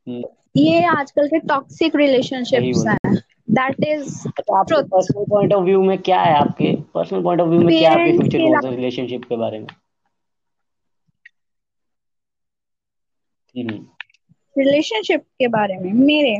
हम्म, 0.08 0.22
ये 0.56 0.84
आजकल 0.84 1.26
के 1.26 1.38
टॉक्सिक 1.38 1.96
रिलेशनशिप्स। 1.96 2.86
हैं। 2.86 3.14
That 3.50 3.84
is. 3.84 4.28
Personal 4.50 5.24
point 5.30 5.52
of 5.52 5.64
view 5.64 5.82
में 5.82 5.98
क्या 5.98 6.20
है 6.20 6.34
आपके? 6.34 6.76
पर्सनल 6.94 7.22
पॉइंट 7.22 7.40
ऑफ़ 7.40 7.48
व्यू 7.48 7.60
में 7.60 7.78
क्या 7.78 7.90
है 7.90 8.00
आपके 8.00 8.18
फ्यूचर 8.18 8.38
गोल्स 8.38 8.64
रिलेशनशिप 8.64 9.24
के 9.24 9.36
बारे 9.36 9.58
में? 9.58 9.66
हम्म, 13.56 13.86
रिलेशनशिप 14.56 15.22
के 15.38 15.48
बारे 15.48 15.76
में 15.78 15.92
मेरे। 15.92 16.36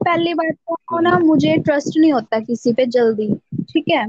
पहली 0.00 0.34
बात 0.34 0.54
तो 0.70 1.00
ना 1.00 1.18
मुझे 1.18 1.56
ट्रस्ट 1.56 1.98
नहीं 1.98 2.12
होता 2.12 2.40
किसी 2.40 2.72
पे 2.72 2.86
जल्दी 2.86 3.34
ठीक 3.62 3.84
है? 3.90 4.06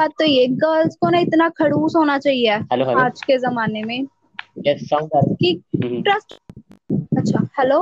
बात 0.00 0.10
तो 0.18 0.24
ये 0.24 0.46
गर्ल्स 0.46 0.96
को 0.96 1.10
ना 1.10 1.18
इतना 1.18 1.48
खड़ूस 1.48 1.92
होना 1.96 2.18
चाहिए 2.18 2.56
हेलो 2.72 2.84
हेलो 2.84 3.00
आज 3.00 3.22
के 3.22 3.38
जमाने 3.38 3.82
में 3.82 4.06
रहा 5.14 5.34
कि 5.34 5.62
हम्म, 5.76 6.02
ट्रस्ट 6.02 6.34
अच्छा 7.18 7.46
हेलो 7.58 7.80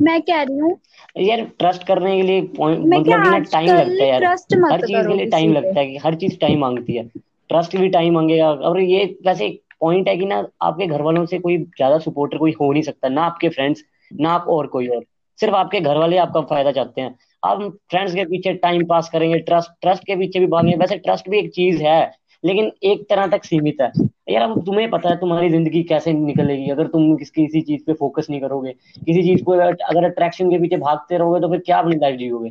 मैं 0.00 0.20
कह 0.22 0.42
रही 0.42 0.58
हूँ 0.58 0.78
यार 1.18 1.40
ट्रस्ट 1.58 1.86
करने 1.86 2.16
के 2.16 2.22
लिए 2.22 2.40
मतलब 2.40 3.06
ना 3.06 3.38
टाइम 3.38 3.66
लगता 3.68 4.04
है 4.04 4.08
यार। 4.08 4.24
हर 4.72 4.80
चीज़ 4.80 5.06
के 5.08 5.14
लिए 5.16 5.26
टाइम 5.26 5.52
लगता 5.52 5.80
है 5.80 5.86
कि 5.86 5.96
हर 5.96 6.14
चीज़ 6.14 6.38
टाइम 6.38 6.58
मांगती 6.58 6.96
है। 6.96 7.04
ट्रस्ट 7.50 7.76
भी 7.76 7.88
टाइम 7.88 8.14
मांगेगा। 8.14 8.50
और 8.50 8.80
ये 8.80 9.04
वैसे 9.26 9.46
एक 9.46 9.62
पॉइंट 9.80 10.08
है 10.08 10.16
कि 10.16 10.26
ना 10.26 10.46
आपके 10.62 10.86
घर 10.86 11.02
वालों 11.02 11.24
से 11.26 11.38
कोई 11.38 11.56
ज़्यादा 11.58 11.98
सपोर्टर 11.98 12.38
कोई 12.38 12.54
हो 12.60 12.72
नहीं 12.72 12.82
सकता 12.82 13.08
ना 13.08 13.22
आपके 13.22 13.48
फ्रेंड्स 13.48 13.84
ना 14.12 14.30
आप 14.30 14.44
और 14.48 14.66
कोई 14.66 14.88
और। 14.88 15.04
सिर्फ़ 15.38 15.54
आपके 15.54 15.80
घर 15.80 15.96
वाले 15.96 16.16
आपका 16.16 16.40
फ़ायदा 16.40 16.72
चाहते 16.72 17.00
हैं। 17.00 17.14
आप 17.44 17.62
फ्रेंड्स 17.90 18.14
के 18.14 18.24
पीछे 18.24 18.52
टाइम 18.54 18.84
पास 18.86 19.08
करेंगे 19.10 19.38
ट्रस्ट 19.38 19.70
ट्रस्ट 19.80 20.04
के 20.04 20.16
पीछे 20.16 20.40
भी 20.40 20.46
भागेंगे। 20.46 20.76
वैसे 20.76 20.96
ट्रस्ट 20.96 21.28
भी 21.28 21.38
एक 21.38 21.50
चीज़ 21.50 21.82
है। 21.82 22.19
लेकिन 22.44 22.70
एक 22.84 23.04
तरह 23.10 23.26
तक 23.26 23.44
सीमित 23.44 23.80
है। 23.80 23.90
यार, 24.30 24.42
अब 24.42 24.64
तुम्हें 24.66 24.88
पता 24.90 25.08
है 25.10 25.16
तुम्हारी 25.16 25.50
ज़िंदगी 25.50 25.82
कैसे 25.84 26.12
निकलेगी? 26.12 26.68
अगर 26.70 26.86
तुम 26.86 27.14
किस 27.16 27.30
किसी 27.30 27.60
चीज़ 27.62 27.82
पे 27.86 27.92
फोकस 27.94 28.26
नहीं 28.30 28.40
करोगे, 28.40 28.72
किसी 29.06 29.22
चीज़ 29.22 29.42
को 29.44 29.52
अगर 29.52 30.04
अट्रैक्शन 30.04 30.50
के 30.50 30.58
पीछे 30.58 30.76
भागते 30.78 31.18
रहोगे 31.18 31.40
तो 31.40 31.48
फिर 31.48 31.60
क्या 31.66 31.78
अपनी 31.78 31.96
लाइफ 31.96 32.18
जियोगे? 32.18 32.50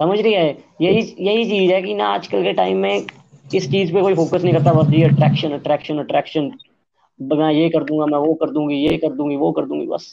समझ 0.00 0.18
रही 0.20 0.32
है? 0.32 0.48
यही 0.80 1.00
यही 1.20 1.44
चीज़ 1.44 1.72
है 1.72 1.80
कि 1.82 1.94
ना 1.94 2.06
आजकल 2.08 2.42
के 2.42 2.52
टाइम 2.52 2.78
में 2.78 3.06
इस 3.54 3.70
चीज़ 3.70 3.92
पे 3.94 4.00
कोई 4.00 4.14
फोकस 4.14 4.42
नहीं 4.42 4.54
करता, 4.54 4.72
बस 4.72 4.92
ये 4.94 5.04
अट्रैक्शन 5.04 5.52
अट्रैक्शन 5.52 5.98
अट्रैक्शन 5.98 6.50
मैं 7.20 7.52
ये 7.52 7.68
कर 7.70 7.84
दूँगा, 7.84 8.06
मैं 8.06 8.18
वो 8.18 8.34
कर 8.34 8.50
दूँगी, 8.50 8.76
ये 8.76 8.96
कर 8.98 9.12
दूँगी, 9.12 9.36
वो 9.36 9.50
कर 9.52 9.66
दूँगी, 9.66 9.86
बस। 9.86 10.06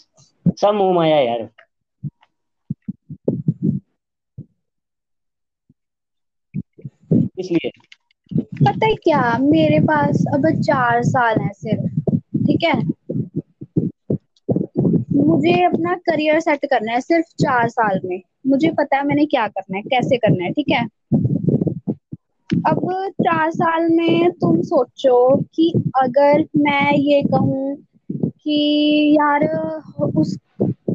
सब 0.62 0.74
मोह 0.74 0.94
माया 0.94 1.20
यार। 1.20 1.48
इसलिए। 7.40 7.72
पता 8.44 8.86
है 8.86 8.96
क्या? 8.96 9.38
मेरे 9.38 9.80
पास 9.80 10.26
अब 10.34 10.62
चार 10.62 11.04
साल 11.04 11.42
है 11.42 11.50
सिर्फ़, 11.54 12.16
ठीक 12.18 12.64
है? 12.64 12.82
मुझे 15.14 15.64
अपना 15.64 15.94
करियर 15.94 16.40
सेट 16.40 16.66
करना 16.66 16.92
है 16.92 17.02
सिर्फ़ 17.02 17.26
चार 17.26 17.70
साल 17.70 18.00
में। 18.06 18.22
मुझे 18.48 18.72
पता 18.72 18.98
है 18.98 19.06
मैंने 19.06 19.26
क्या 19.26 19.48
करना 19.48 19.78
है, 19.78 19.84
कैसे 19.84 20.18
करना 20.18 20.44
है, 20.44 20.52
ठीक 20.52 20.70
है? 20.70 20.88
अब 22.68 23.12
चार 23.22 23.52
साल 23.52 23.90
में 23.90 24.32
तुम 24.32 24.62
सोचो 24.62 25.38
कि 25.38 25.74
अगर 25.96 26.46
मैं 26.58 26.94
ये 26.94 27.22
कहूँ 27.22 27.78
कि 28.12 29.18
यार 29.20 29.44
उस 30.18 30.38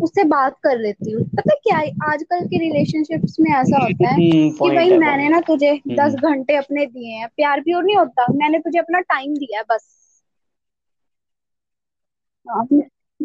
उससे 0.05 0.25
बात 0.25 0.57
कर 0.63 0.79
लेती 0.79 1.13
हूँ। 1.13 1.25
पता 1.25 1.55
क्या 1.55 1.79
आजकल 2.13 2.47
के 2.47 2.59
रिलेशनशिप्स 2.59 3.37
में 3.41 3.51
ऐसा 3.51 3.83
होता 3.83 4.09
है 4.09 4.17
कि 4.17 4.51
भाई 4.51 4.99
मैंने 4.99 5.29
ना 5.29 5.41
तुझे 5.41 5.71
हम्म। 5.71 5.97
दस 5.97 6.15
घंटे 6.15 6.57
अपने 6.57 6.87
दिए 6.87 7.13
हैं। 7.13 7.29
प्यार 7.37 7.61
भी 7.61 7.73
और 7.73 7.85
नहीं 7.85 7.97
होता। 7.97 8.27
मैंने 8.33 8.59
तुझे 8.59 8.79
अपना 8.79 9.01
टाइम 9.01 9.35
दिया 9.35 9.59
है 9.59 9.65
बस। 9.71 10.01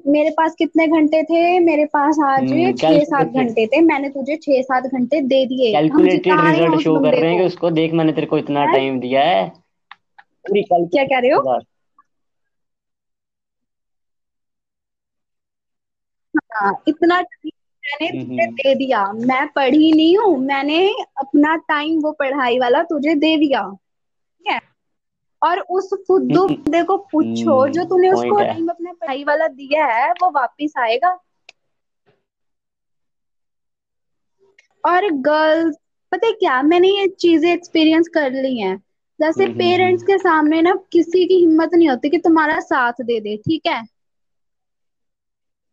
मेरे 0.08 0.30
पास 0.30 0.56
कितने 0.60 0.88
घंटे 0.88 1.24
थे? 1.24 1.60
मेरे 1.60 1.86
पास 1.86 2.18
आज 2.26 2.52
हम्म, 2.52 2.72
छह 2.74 3.00
सात 3.04 3.28
घंटे 3.28 3.66
थे। 3.68 3.82
मैंने 3.82 4.10
तुझे 4.10 4.36
छह 4.36 4.62
सात 4.62 4.84
घंटे 4.84 5.22
दे 5.22 5.46
दिए। 5.46 5.72
कैलकुलेटेड 5.72 6.34
रिज़ल्ट 6.40 6.82
शो 6.82 7.00
कर 7.00 7.16
रहे 7.16 7.30
हैं 7.30 7.40
कि 7.40 7.46
उसको 7.46 7.72
देख 7.72 7.94
मैंने 7.94 8.12
तेरे 8.12 8.28
को 8.28 8.38
इतना 8.38 8.66
टाइम 8.66 9.00
दिया 9.00 9.22
है। 9.22 9.52
क्या 10.48 11.04
कह 11.04 11.20
रहे 11.20 11.32
हो? 11.32 11.60
हाँ 16.54 16.84
इतना 16.88 17.20
मैंने 17.20 18.08
हम्म, 18.08 18.30
तुझे 18.30 18.44
हम्म। 18.44 18.56
दे 18.56 18.76
दिया। 18.76 19.12
मैं 19.12 19.48
पढ़ी 19.48 19.92
नहीं 19.92 20.18
हूँ 20.18 20.38
मैंने 20.38 20.90
अपना 21.18 21.56
टाइम 21.56 22.00
वो 22.00 22.12
पढ़ाई 22.12 22.60
वाला 22.60 22.84
तुझे 22.84 23.16
दे 23.16 23.38
दिया। 23.38 23.62
ठीक 23.64 24.52
है? 24.52 24.60
और 25.42 25.60
उस 25.60 25.90
फुद्दू 26.08 26.44
हम्म, 26.44 26.56
बंदे 26.56 26.84
को 26.84 26.98
पूछो 26.98 27.68
जो 27.68 27.84
तूने 27.84 28.10
उसको 28.10 28.40
टाइम 28.40 28.68
अपने 28.68 28.94
पढ़ाई 28.94 29.24
वाला 29.24 29.48
दिया 29.48 29.86
है 29.86 30.12
वो 30.12 30.30
वापिस 30.30 30.78
आएगा। 30.78 31.20
और 34.84 35.10
गर्ल्स 35.12 35.76
पता 36.12 36.28
है 36.28 36.34
क्या? 36.34 36.62
मैंने 36.62 36.88
ये 36.90 37.08
चीज़ें 37.08 37.52
एक्सपीरियंस 37.54 38.08
कर 38.08 38.32
ली 38.32 38.58
हैं। 38.60 38.78
जैसे 39.20 39.48
पेरेंट्स 39.48 40.04
के 40.04 40.18
सामने 40.18 40.62
ना 40.62 40.74
किसी 40.92 41.26
की 41.28 41.36
हिम्मत 41.36 41.74
नहीं 41.74 41.90
होती 41.90 42.10
कि 42.10 42.18
तुम्हारा 42.18 42.60
साथ 42.60 43.02
दे 43.02 43.20
दे 43.20 43.36
ठीक 43.38 43.68
है? 43.68 43.84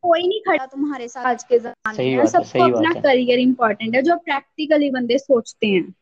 कोई 0.06 0.26
नहीं 0.28 0.40
खड़ा 0.42 0.66
तुम्हारे 0.68 1.08
साथ 1.08 1.26
आज 1.26 1.44
के 1.44 1.58
जमाने 1.60 2.04
में। 2.06 2.26
सबको 2.28 2.62
अपना। 2.64 2.92
करियर 3.02 3.38
इंपॉर्टेंट 3.40 3.94
है 3.94 4.02
जो 4.02 4.16
प्रैक्टिकली 4.20 4.90
बंदे 4.90 5.18
सोचते 5.18 5.66
हैं। 5.66 5.92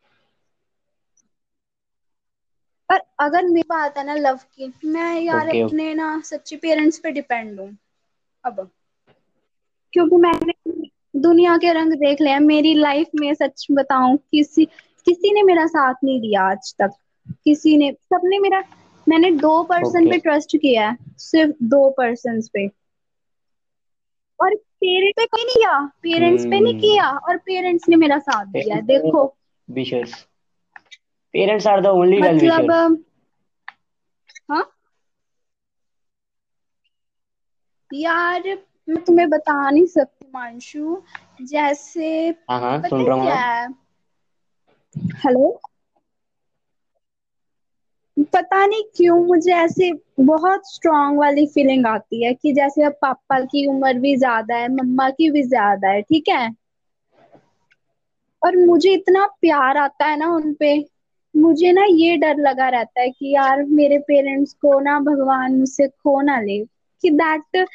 पर 2.89 3.01
अगर 3.21 3.47
मेरी 3.47 3.63
बात 3.69 3.97
है 3.99 4.05
ना 4.07 4.15
लव 4.17 4.37
की 4.53 4.73
मैं 4.89 5.21
यार 5.21 5.49
ओके 5.49 5.63
अपने 5.63 5.93
ना 5.95 6.09
सच्चे 6.25 6.57
पेरेंट्स 6.59 6.99
पे 6.99 7.11
डिपेंड 7.13 7.61
हूँ। 7.61 7.77
अब 8.45 8.71
क्योंकि 9.93 10.17
मैंने 10.17 10.53
दुनिया 11.17 11.57
के 11.57 11.73
रंग 11.73 11.93
देख 11.95 12.21
लिया 12.21 12.39
मेरी 12.41 12.75
लाइफ 12.75 13.09
में 13.15 13.33
सच 13.35 13.67
बताऊँ 13.71 14.17
किसी 14.33 14.65
किसी 15.07 15.33
ने 15.33 15.43
मेरा 15.43 15.67
साथ 15.67 15.95
नहीं 16.05 16.21
दिया 16.21 16.43
आज 16.45 16.75
तक। 16.79 16.91
किसी 17.45 17.77
ने 17.77 17.91
सबने 18.05 18.39
मेरा 18.39 18.63
मैंने 19.07 19.31
दो 19.39 19.63
पर्सन 19.65 20.09
ओके 20.09 20.11
पे 20.11 20.19
ट्रस्ट 20.19 20.57
किया 20.57 20.89
है 20.89 20.97
सिर्फ़ 21.21 21.55
दो 21.67 21.89
पर्सन 21.91 22.41
पे। 22.53 22.67
और 24.41 24.55
पेरेंट्स 24.55 25.15
पे 25.17 25.27
कोई 25.27 25.45
नहीं 25.45 25.55
किया 25.57 25.79
पेरेंट्स 26.03 26.45
पे 26.47 26.61
नहीं 26.61 26.75
हम्म 26.75 26.81
किया 26.81 27.11
और 27.19 27.37
पेरेंट्स 27.47 27.89
ने 27.89 27.97
मेरा 27.97 28.19
साथ 28.21 28.47
दिया 28.57 28.81
देखो। 28.85 29.25
विशेष 29.69 30.15
parents 31.35 31.67
are 31.67 31.81
the 31.81 31.87
only 31.95 32.23
well 32.23 32.41
मतलब 32.41 32.41
विशर्स 32.41 32.83
हाँ? 34.51 34.65
यार 37.91 38.43
मैं 38.89 39.03
तुम्हें 39.05 39.29
बता 39.31 39.55
नहीं 39.71 39.87
सकती 39.89 40.27
मांशु 40.31 41.03
जैसे 41.45 42.11
हाँ 42.51 42.61
हाँ 42.61 42.83
सुन 42.85 43.07
रहा 43.07 43.35
है 43.35 43.67
हेलो 45.19 45.45
पता 48.33 48.65
नहीं 48.67 48.83
क्यों 48.97 49.19
मुझे 49.27 49.53
ऐसे 49.55 49.91
बहुत 50.21 50.73
स्ट्रांग 50.73 51.19
वाली 51.19 51.47
फीलिंग 51.47 51.87
आती 51.87 52.25
है 52.25 52.33
कि 52.35 52.53
जैसे 52.53 52.83
अब 52.83 52.93
पापा 53.03 53.41
की 53.41 53.67
उम्र 53.67 53.93
भी 53.99 54.17
ज़्यादा 54.17 54.57
है, 54.57 54.69
मम्मा 54.69 55.09
की 55.11 55.31
भी 55.31 55.43
ज़्यादा 55.43 55.89
है, 55.89 56.03
ठीक 56.03 56.29
है? 56.29 56.51
और 58.43 58.57
मुझे 58.57 58.93
इतना 58.93 59.27
प्यार 59.41 59.77
आता 59.77 60.07
है 60.07 60.17
ना 60.17 60.27
उनपे 60.35 60.75
मुझे 61.35 61.73
ना 61.73 61.85
ये 61.91 62.17
डर 62.17 62.37
लगा 62.39 62.69
रहता 62.69 63.01
है 63.01 63.11
कि 63.11 63.35
यार 63.35 63.63
मेरे 63.63 63.99
पेरेंट्स 63.99 64.53
को 64.53 64.79
ना 64.81 64.99
भगवान 65.01 65.59
मुझसे 65.59 65.89
खो 65.89 66.21
ना 66.21 66.41
ले, 66.41 66.59
कि 67.03 67.11
दैट 67.11 67.67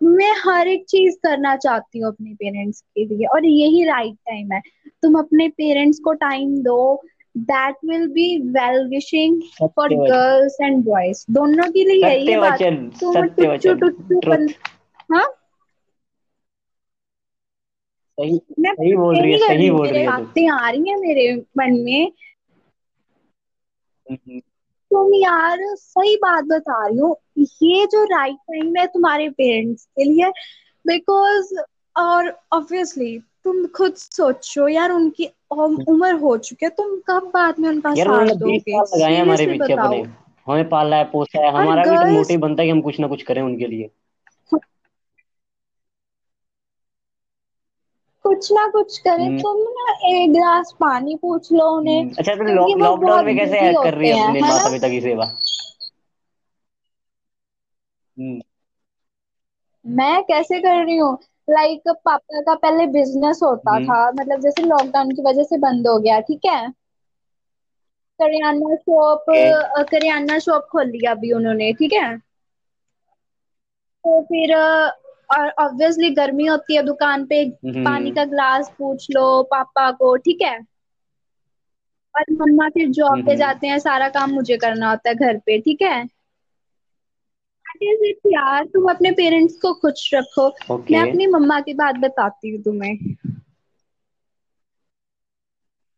मैं 0.00 0.32
हर 0.38 0.68
एक 0.68 0.84
चीज़ 0.88 1.16
करना 1.16 1.56
चाहती 1.56 1.98
हूँ 1.98 2.08
अपने 2.08 2.34
पेरेंट्स 2.34 2.80
के 2.80 3.04
लिए 3.04 3.26
और 3.26 3.46
यही 3.46 3.84
राइट 3.84 4.14
टाइम 4.14 4.52
है। 4.52 4.60
तुम 5.02 5.18
अपने 5.18 5.48
पेरेंट्स 5.48 5.98
को 5.98 6.12
टाइम 6.12 6.56
दो 6.62 6.78
that 7.36 7.76
will 7.84 8.06
be 8.08 8.26
well 8.52 8.86
wishing 8.88 9.40
for 9.76 9.88
girls 10.10 10.56
and 10.60 10.84
boys 10.84 11.24
दोनों 11.30 11.70
के 11.72 11.84
लिए 11.84 12.04
है 12.04 12.18
ये 12.20 12.36
बात 12.40 12.58
टुच्चू 13.36 13.74
टुच्चू 13.74 14.36
हाँ? 15.14 15.26
सही 18.18 18.40
मैं 18.58 18.72
सही 18.74 18.94
बोल 18.96 19.16
रही 19.20 19.32
है 19.32 19.38
सही 19.48 19.70
बोल 19.70 19.88
रही 19.88 20.00
है 20.00 20.06
बातें 20.06 20.48
आ 20.50 20.68
रही 20.70 20.90
हैं 20.90 20.96
मेरे 20.96 21.32
मन 21.58 21.72
में। 21.84 22.12
हम्म, 24.06 24.38
तुम 24.90 25.14
यार 25.14 25.58
सही 25.76 26.16
बात 26.16 26.44
बता 26.44 26.86
रही 26.86 26.98
हो। 26.98 27.20
ये 27.62 27.86
जो 27.86 28.04
राइट 28.04 28.36
टाइम 28.36 28.76
है 28.78 28.86
तुम्हारे 28.86 29.28
पेरेंट्स 29.30 29.84
के 29.86 30.04
लिए 30.04 30.30
बिकॉज़ 30.84 31.54
और 31.96 32.28
ऑब्वियसली 32.52 33.18
तुम 33.46 33.66
खुद 33.76 33.94
सोचो 33.96 34.68
यार 34.68 34.90
उनकी 34.92 35.26
उम्र 35.52 36.12
हो 36.20 36.36
चुकी 36.38 36.64
है 36.66 36.70
तुम 36.76 36.98
कब 37.08 37.30
बाद 37.34 37.58
में 37.58 37.68
उनका 37.68 37.94
यार 37.96 38.06
साथ 38.06 38.34
दोगे? 38.36 38.58
लगाए 38.70 39.14
हैं 39.14 39.20
हमारे 39.22 39.46
पीछे 39.46 39.72
अपने। 39.72 40.00
हमें 40.46 40.68
पाला 40.68 40.96
है 40.96 41.04
पोसा 41.10 41.44
है 41.46 41.50
हमारा 41.52 41.86
भी 41.86 41.98
तो 41.98 42.06
मोटिव 42.06 42.40
बनता 42.40 42.62
है 42.62 42.66
कि 42.68 42.72
हम 42.72 42.80
कुछ 42.82 43.00
ना 43.00 43.08
कुछ 43.08 43.22
करें 43.22 43.42
उनके 43.42 43.66
लिए। 43.66 43.90
कुछ 48.24 48.50
ना 48.52 48.66
कुछ 48.68 48.98
करे 48.98 49.24
हम्म, 49.24 49.42
तुम 49.42 49.58
ना 49.70 49.92
एक 50.08 50.32
गिलास 50.32 50.72
पानी 50.80 51.16
पूछ 51.16 51.52
लो 51.52 51.68
उन्हें 51.70 52.00
हम्म, 52.00 52.10
अच्छा 52.18 52.34
तो 52.34 52.76
लॉकडाउन 52.78 53.24
में 53.26 53.34
कैसे 53.36 53.56
दुखी 53.56 53.74
कर 53.82 53.94
रही 53.94 54.08
है 54.08 54.14
अपने 54.20 54.40
माता 54.42 54.58
ना? 54.58 54.70
पिता 54.70 54.88
की 54.88 55.00
सेवा? 55.00 55.24
हम्म, 58.16 58.40
मैं 59.84 60.22
कैसे 60.24 60.58
कर 60.60 60.84
रही 60.84 60.96
हूँ? 60.96 61.16
लाइक 61.48 61.80
like, 61.80 61.96
पापा 62.04 62.40
का 62.40 62.54
पहले 62.56 62.86
बिज़नेस 62.92 63.40
होता 63.42 63.78
हम्म, 63.78 63.80
था 63.80 64.00
मतलब 64.12 64.40
जैसे 64.40 64.62
लॉकडाउन 64.62 65.10
की 65.10 65.22
वजह 65.22 65.44
से 65.44 65.58
बंद 65.60 65.88
हो 65.88 65.98
गया 65.98 66.20
ठीक 66.22 66.46
है? 66.46 66.72
करियाना 68.20 68.74
शॉप 68.76 69.24
करियाना 69.90 70.38
शॉप 70.38 70.68
खोल 70.72 70.86
लिया 70.90 71.10
अभी 71.10 71.32
उन्होंने 71.32 71.72
ठीक 71.74 71.92
है? 71.92 72.16
तो 74.04 74.20
फिर 74.22 74.54
और 74.56 75.48
ऑब्वियसली 75.60 76.10
गर्मी 76.10 76.46
होती 76.46 76.76
है 76.76 76.82
दुकान 76.82 77.24
पे 77.26 77.44
पानी 77.84 78.10
हम्म, 78.10 78.12
का 78.12 78.24
ग्लास 78.24 78.72
पूछ 78.78 79.06
लो 79.10 79.42
पापा 79.50 79.90
को 79.92 80.16
ठीक 80.18 80.42
है? 80.42 80.58
और 82.14 82.24
मम्मा 82.32 82.68
फिर 82.68 82.88
जॉब 82.90 83.22
पे 83.26 83.34
हम्म, 83.34 83.36
जाते 83.36 83.66
हैं 83.66 83.78
सारा 83.78 84.08
काम 84.08 84.30
मुझे 84.30 84.56
करना 84.56 84.90
होता 84.90 85.08
है 85.08 85.14
घर 85.16 85.38
पे 85.38 85.58
ठीक 85.60 85.82
है? 85.82 86.04
यार 87.82 88.64
तुम 88.66 88.90
अपने 88.90 89.10
पेरेंट्स 89.12 89.56
को 89.56 89.72
खुश 89.74 90.10
रखो। 90.14 90.48
मैं 90.90 91.00
अपनी 91.00 91.26
मम्मा 91.26 91.60
की 91.60 91.74
बात 91.74 91.94
बताती 92.00 92.50
हूँ 92.50 92.62
तुम्हें। 92.62 92.96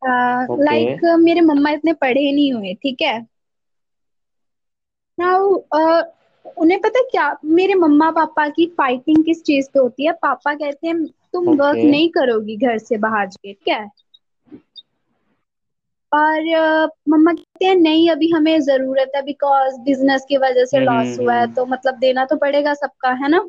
लाइक 0.02 0.50
ओके 0.50 0.60
लाइक 0.60 1.04
मेरे 1.20 1.40
मम्मा 1.42 1.70
इतने 1.70 1.92
पढ़े 1.96 2.30
नहीं 2.32 2.52
हुए 2.52 2.74
ठीक 2.82 3.02
है? 3.02 3.18
नाउ 5.18 5.48
उन्हें 6.56 6.80
पता 6.80 7.00
क्या? 7.10 7.26
मेरे 7.46 7.74
मम्मा 7.74 8.10
पापा 8.10 8.48
की 8.48 8.66
फाइटिंग 8.78 9.24
किस 9.24 9.42
चीज़ 9.44 9.68
पे 9.74 9.78
होती 9.78 10.06
है? 10.06 10.12
पापा 10.22 10.54
कहते 10.54 10.86
हैं 10.86 11.04
तुम 11.32 11.54
वर्क 11.56 11.80
ओके 11.80 11.84
नहीं 11.84 12.08
करोगी 12.10 12.56
घर 12.58 12.78
से 12.80 12.96
बाहर 12.98 13.26
ठीक 13.28 13.68
है? 13.68 13.84
और 16.12 16.42
मम्मा 17.08 17.32
कहते 17.32 17.64
हैं 17.64 17.74
नहीं 17.76 18.10
अभी 18.10 18.30
हमें 18.30 18.60
ज़रूरत 18.60 19.12
है 19.16 19.22
बिकॉज़ 19.22 19.80
बिज़नेस 19.80 20.24
की 20.28 20.36
वजह 20.36 20.64
से 20.64 20.78
हम्म 20.78 20.86
लॉस 20.86 21.06
हम्म 21.08 21.20
हुआ 21.20 21.34
है 21.34 21.44
हम्म, 21.44 21.54
तो 21.54 21.66
मतलब 21.66 21.98
देना 21.98 22.24
तो 22.24 22.36
पड़ेगा 22.36 22.74
सबका 22.74 23.10
है 23.12 23.28
ना? 23.28 23.48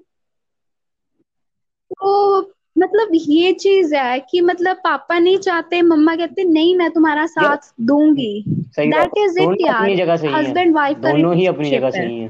तो 1.92 2.42
मतलब 2.78 3.10
ये 3.14 3.54
चीज़ 3.54 3.96
है 3.96 4.20
कि 4.20 4.42
मतलब 4.42 4.78
पापा 4.78 5.20
नहीं 5.20 5.38
चाहते 5.38 5.82
मम्मा 5.82 6.16
कहते 6.16 6.44
नहीं 6.44 6.76
मैं 6.76 6.90
तुम्हारा 6.92 7.26
साथ 7.26 7.74
दूँगी. 7.82 8.44
दैट 8.80 9.18
इज़ 9.18 9.40
इट 9.40 9.62
यार। 9.62 9.90
हस्बैंड 10.36 10.76
वाइफ 10.76 10.98
का 10.98 11.12
दोनों 11.12 11.36
ही 11.36 11.46
अपनी 11.46 11.70
जगह 11.72 11.90
सही 11.92 12.20
है। 12.20 12.28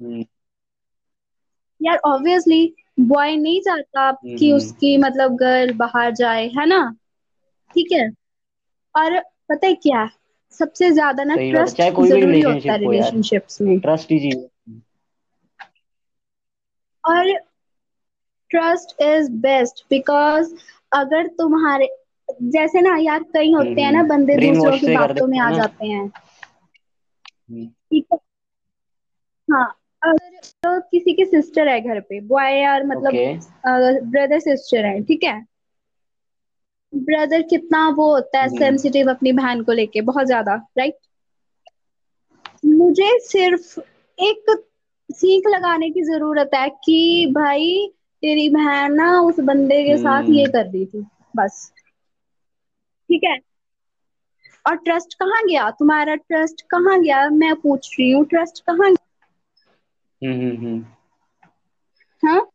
हम्म, 0.00 0.24
यार 1.80 1.96
ऑब्वियसली 2.04 2.74
बॉय 3.00 3.36
नहीं 3.36 3.60
चाहता 3.60 4.08
हम्म, 4.08 4.36
कि 4.38 4.46
हम्म, 4.46 4.56
उसकी 4.56 4.96
मतलब 4.96 5.36
गर्ल 5.36 5.72
बाहर 5.72 6.12
जाए 6.14 6.46
है 6.48 6.66
ना? 6.66 6.80
ठीक 7.70 7.92
है? 7.92 8.10
और 8.94 9.18
पता 9.20 9.66
है 9.66 9.74
क्या? 9.74 10.08
सबसे 10.52 10.90
ज़्यादा 10.90 11.24
ना 11.24 11.34
ट्रस्ट 11.36 11.76
ज़रूरी 11.80 12.40
होता 12.40 12.72
है 12.72 12.78
रिलेशनशिप्स 12.78 13.60
में। 13.60 13.78
ट्रस्ट 13.80 14.10
ही 14.10 14.32
और 17.04 17.32
ट्रस्ट 18.50 19.02
इज़ 19.02 19.30
बेस्ट 19.30 19.84
बिकॉज़ 19.90 20.54
अगर 20.92 21.26
तुम्हारे 21.38 21.88
जैसे 22.42 22.80
ना 22.80 22.96
यार 22.96 23.22
कई 23.34 23.52
होते 23.52 23.80
हैं 23.80 23.92
ना 23.92 23.98
हम्म। 23.98 24.08
बंदे 24.08 24.36
दूसरों 24.36 24.78
की 24.78 24.94
बातों 24.94 25.26
में 25.26 25.38
आ 25.38 25.50
जाते 25.56 25.86
हैं। 25.86 26.04
हम्म, 27.50 27.66
ठीक 27.66 28.06
है। 28.12 28.18
हाँ 29.48 29.64
अगर 30.02 30.36
तो 30.62 30.80
किसी 30.80 31.12
के 31.12 31.24
सिस्टर 31.24 31.68
है 31.68 31.80
घर 31.80 32.00
पे। 32.00 32.20
बॉय 32.20 32.60
यार 32.60 32.86
मतलब 32.86 33.12
ब्रदर 34.10 34.38
सिस्टर 34.40 34.84
है 34.86 35.02
ठीक 35.02 35.24
है? 35.24 35.38
ब्रदर 36.94 37.42
कितना 37.42 37.88
वो 37.88 38.14
होता 38.14 38.38
है 38.40 38.46
हम्म, 38.46 38.58
सेंसिटिव 38.58 39.10
अपनी 39.10 39.32
बहन 39.32 39.62
को 39.62 39.72
लेके? 39.72 40.00
बहुत 40.00 40.26
ज़्यादा 40.26 40.54
राइट 40.78 40.96
मुझे 42.64 43.18
सिर्फ़ 43.20 43.80
एक 44.18 44.64
सीख 45.10 45.46
लगाने 45.48 45.90
की 45.90 46.02
ज़रूरत 46.02 46.50
है 46.54 46.68
कि 46.84 47.26
भाई 47.32 47.92
तेरी 48.22 48.48
बहन 48.48 48.94
ना 48.94 49.20
उस 49.20 49.40
बंदे 49.40 49.82
के 49.84 49.96
साथ 49.96 50.22
ये 50.22 50.42
हम्म, 50.42 50.52
कर 50.52 50.68
दी 50.68 50.84
थी 50.86 51.06
बस। 51.36 51.72
ठीक 53.08 53.24
है? 53.24 53.38
और 54.66 54.76
ट्रस्ट 54.76 55.14
कहाँ 55.14 55.42
गया? 55.46 55.70
तुम्हारा 55.70 56.14
ट्रस्ट 56.14 56.60
कहाँ 56.70 57.00
गया? 57.00 57.28
मैं 57.30 57.54
पूछ 57.54 57.96
रही 58.00 58.10
हूँ 58.10 58.24
ट्रस्ट 58.24 58.62
कहाँ 58.70 58.90
हम्म, 60.22 60.32
हम्म, 60.32 60.56
हम्म, 60.56 60.84
हाँ? 62.22 62.50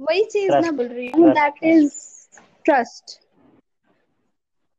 वही 0.00 0.24
चीज़ 0.24 0.52
मैं 0.52 0.76
बोल 0.76 0.86
रही 0.86 1.08
हूँ 1.08 1.30
that 1.32 1.64
is 1.64 2.13
trust 2.64 3.18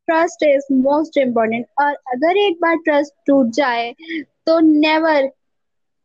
trust 0.08 0.44
is 0.44 0.74
most 0.74 1.18
important 1.18 1.66
और 1.82 1.94
अगर 2.14 2.38
एक 2.38 2.58
बार 2.62 2.76
ट्रस्ट 2.76 3.14
टूट 3.28 3.48
जाए 3.48 3.94
तो 4.48 4.60
नेवर 4.60 5.30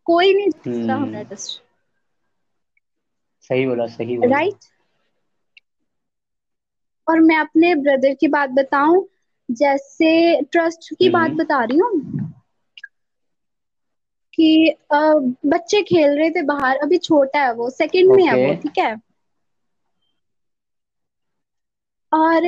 कोई 0.07 0.35
नहीं 0.35 0.51
जीत 0.51 0.63
सकता 0.65 0.95
हमारा 0.95 1.19
हम्म 1.19 1.23
ट्रस्ट 1.25 1.61
सही 3.51 3.67
बोला 3.67 3.87
सही 3.87 4.17
बोला। 4.19 4.37
Right 4.37 4.53
right? 4.53 4.69
और 7.09 7.21
मैं 7.21 7.37
अपने 7.37 7.75
ब्रदर 7.75 8.15
की 8.15 8.29
बात 8.29 8.51
बताऊँ 8.51 9.07
जैसे 9.51 10.11
ट्रस्ट 10.43 10.95
की 10.95 11.05
हम्म। 11.07 11.13
बात 11.19 11.29
हम्म, 11.29 11.39
बता 11.39 11.65
रही 11.65 11.79
हूँ 11.79 12.01
कि 14.35 14.69
अ, 14.91 14.99
बच्चे 15.47 15.83
खेल 15.83 16.11
रहे 16.19 16.31
थे 16.31 16.43
बाहर 16.43 16.77
अभी 16.77 16.99
छोटा 16.99 17.41
है 17.41 17.53
वो 17.55 17.71
सेकंड 17.71 18.11
okay. 18.11 18.17
में 18.17 18.25
है 18.27 18.47
वो 18.47 18.55
ठीक 18.63 18.79
है? 18.79 18.95
और 22.13 22.47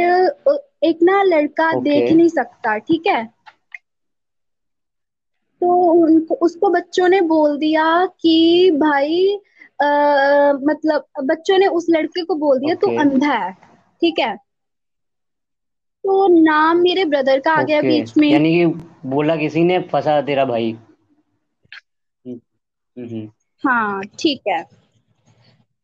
एक 0.85 0.99
ना 1.03 1.23
लड़का 1.23 1.71
ओके 1.73 1.81
देख 1.81 2.11
नहीं 2.13 2.29
सकता 2.29 2.79
ठीक 2.79 3.07
है? 3.07 3.25
तो 5.63 5.75
उनको 6.05 6.35
उसको 6.35 6.69
बच्चों 6.71 7.09
ने 7.09 7.21
बोल 7.21 7.59
दिया 7.59 8.07
कि 8.21 8.71
भाई 8.71 9.39
आ, 9.83 9.87
मतलब 10.53 11.05
बच्चों 11.25 11.59
ने 11.59 11.67
उस 11.67 11.87
लड़के 11.91 12.25
को 12.25 12.35
बोल 12.35 12.59
दिया 12.59 12.75
तू 12.75 12.87
ओके 12.87 12.97
अंधा 12.97 13.33
है 13.33 13.53
ठीक 14.03 14.19
है? 14.19 14.37
तो 16.05 16.27
नाम 16.43 16.77
मेरे 16.77 17.05
ब्रदर 17.05 17.41
का 17.41 17.53
आ 17.53 17.63
गया 17.63 17.79
ओके 17.79 17.89
बीच 17.89 18.17
में। 18.17 18.31
यानी 18.33 18.55
कि 18.55 18.67
बोला 19.09 19.37
किसी 19.37 19.65
ने 19.65 19.79
फंसा 19.83 20.21
तेरा 20.23 20.45
भाई। 20.45 20.77
हम्म 22.27 22.41
हम्म। 22.97 23.29
हाँ 23.65 24.03
ठीक 24.19 24.41
है। 24.49 24.63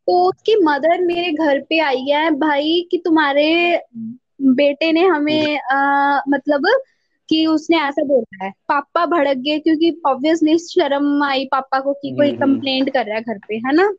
तो 0.09 0.29
उसकी 0.29 0.55
मदर 0.63 1.01
मेरे 1.01 1.31
घर 1.31 1.59
पे 1.59 1.79
आई 1.79 2.01
है 2.01 2.31
भाई 2.31 2.87
कि 2.91 2.97
तुम्हारे 2.97 3.81
बेटे 4.41 4.91
ने 4.91 5.01
हम्म 5.01 5.15
हमें 5.15 5.59
आ, 5.59 6.21
मतलब 6.29 6.81
कि 7.29 7.45
उसने 7.45 7.77
ऐसा 7.77 8.03
बोला 8.03 8.45
है। 8.45 8.51
पापा 8.51 9.05
भड़क 9.05 9.37
गए 9.37 9.59
क्योंकि 9.59 10.01
ऑब्वियसली 10.05 10.57
शर्म 10.57 11.23
आई 11.23 11.45
पापा 11.45 11.79
को 11.79 11.93
कि 11.93 12.11
कोई 12.11 12.29
हम्म 12.29 12.43
हम्म। 12.43 12.55
कंप्लेंट 12.55 12.93
कर 12.93 13.05
रहा 13.05 13.15
है 13.15 13.21
घर 13.21 13.37
पे 13.37 13.55
है 13.55 13.73
ना? 13.73 13.93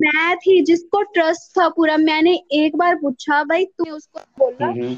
मैं 0.00 0.36
थी 0.36 0.64
जिसको 0.64 1.02
ट्रस्ट 1.02 1.58
था 1.58 1.68
पूरा। 1.68 1.96
मैंने 1.96 2.42
एक 2.52 2.76
बार 2.76 2.94
पूछा 2.94 3.44
भाई 3.44 3.64
तूने 3.64 3.90
उसको 3.90 4.20
बोला? 4.38 4.66
हम्म 4.66 4.96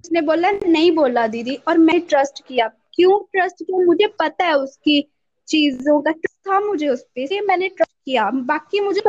उसने 0.00 0.20
बोला 0.20 0.50
नहीं 0.50 0.92
बोला 0.92 1.26
दीदी। 1.26 1.54
और 1.54 1.78
मैं 1.78 2.00
ट्रस्ट 2.00 2.46
किया। 2.48 2.68
क्यों 2.68 3.18
ट्रस्ट 3.32 3.62
किया? 3.62 3.84
मुझे 3.84 4.06
पता 4.06 4.44
है 4.44 4.54
उसकी 4.54 5.12
चीज़ों 5.50 6.00
का 6.02 6.10
ट्रस्ट 6.10 6.48
था 6.48 6.60
मुझे 6.60 6.88
उस 6.88 7.02
पे 7.14 7.22
इसलिए 7.24 7.40
मैंने 7.40 7.68
ट्रस्ट 7.68 7.96
किया। 8.04 8.30
बाकी 8.30 8.80
मुझे 8.80 9.02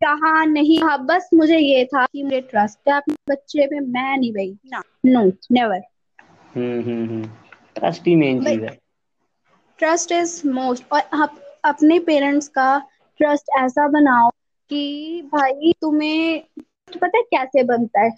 कहा 0.00 0.44
नहीं 0.44 0.82
हाँ 0.82 1.04
बस 1.06 1.28
मुझे 1.34 1.58
ये 1.58 1.84
था 1.84 2.04
कि 2.06 2.22
मुझे 2.22 2.40
ट्रस्ट 2.40 2.88
है। 2.88 2.94
अपने 2.96 3.14
बच्चे 3.28 3.66
पे 3.66 3.80
मैं 3.80 4.16
नहीं 4.16 4.32
भाई 4.32 4.58
ना। 4.66 4.82
No 5.06 5.24
never 5.52 5.80
hmm 6.56 6.80
hmm 6.82 7.08
hmm. 7.08 7.24
Trust 7.74 8.06
ही 8.06 8.14
मेन 8.16 8.40
चीज़ 8.44 8.62
है। 8.62 8.78
ट्रस्ट 9.78 10.12
इज़ 10.12 10.48
मोस्ट 10.48 10.84
और 10.92 11.00
आप 11.22 11.40
अपने 11.64 11.98
पेरेंट्स 11.98 12.48
का 12.48 12.78
ट्रस्ट 13.18 13.50
ऐसा 13.58 13.88
बनाओ 13.88 14.30
कि 14.70 15.22
भाई 15.32 15.72
तुम्हें 15.80 16.40
पता 16.96 17.18
है 17.18 17.22
कैसे 17.22 17.62
बनता 17.62 18.00
है? 18.00 18.10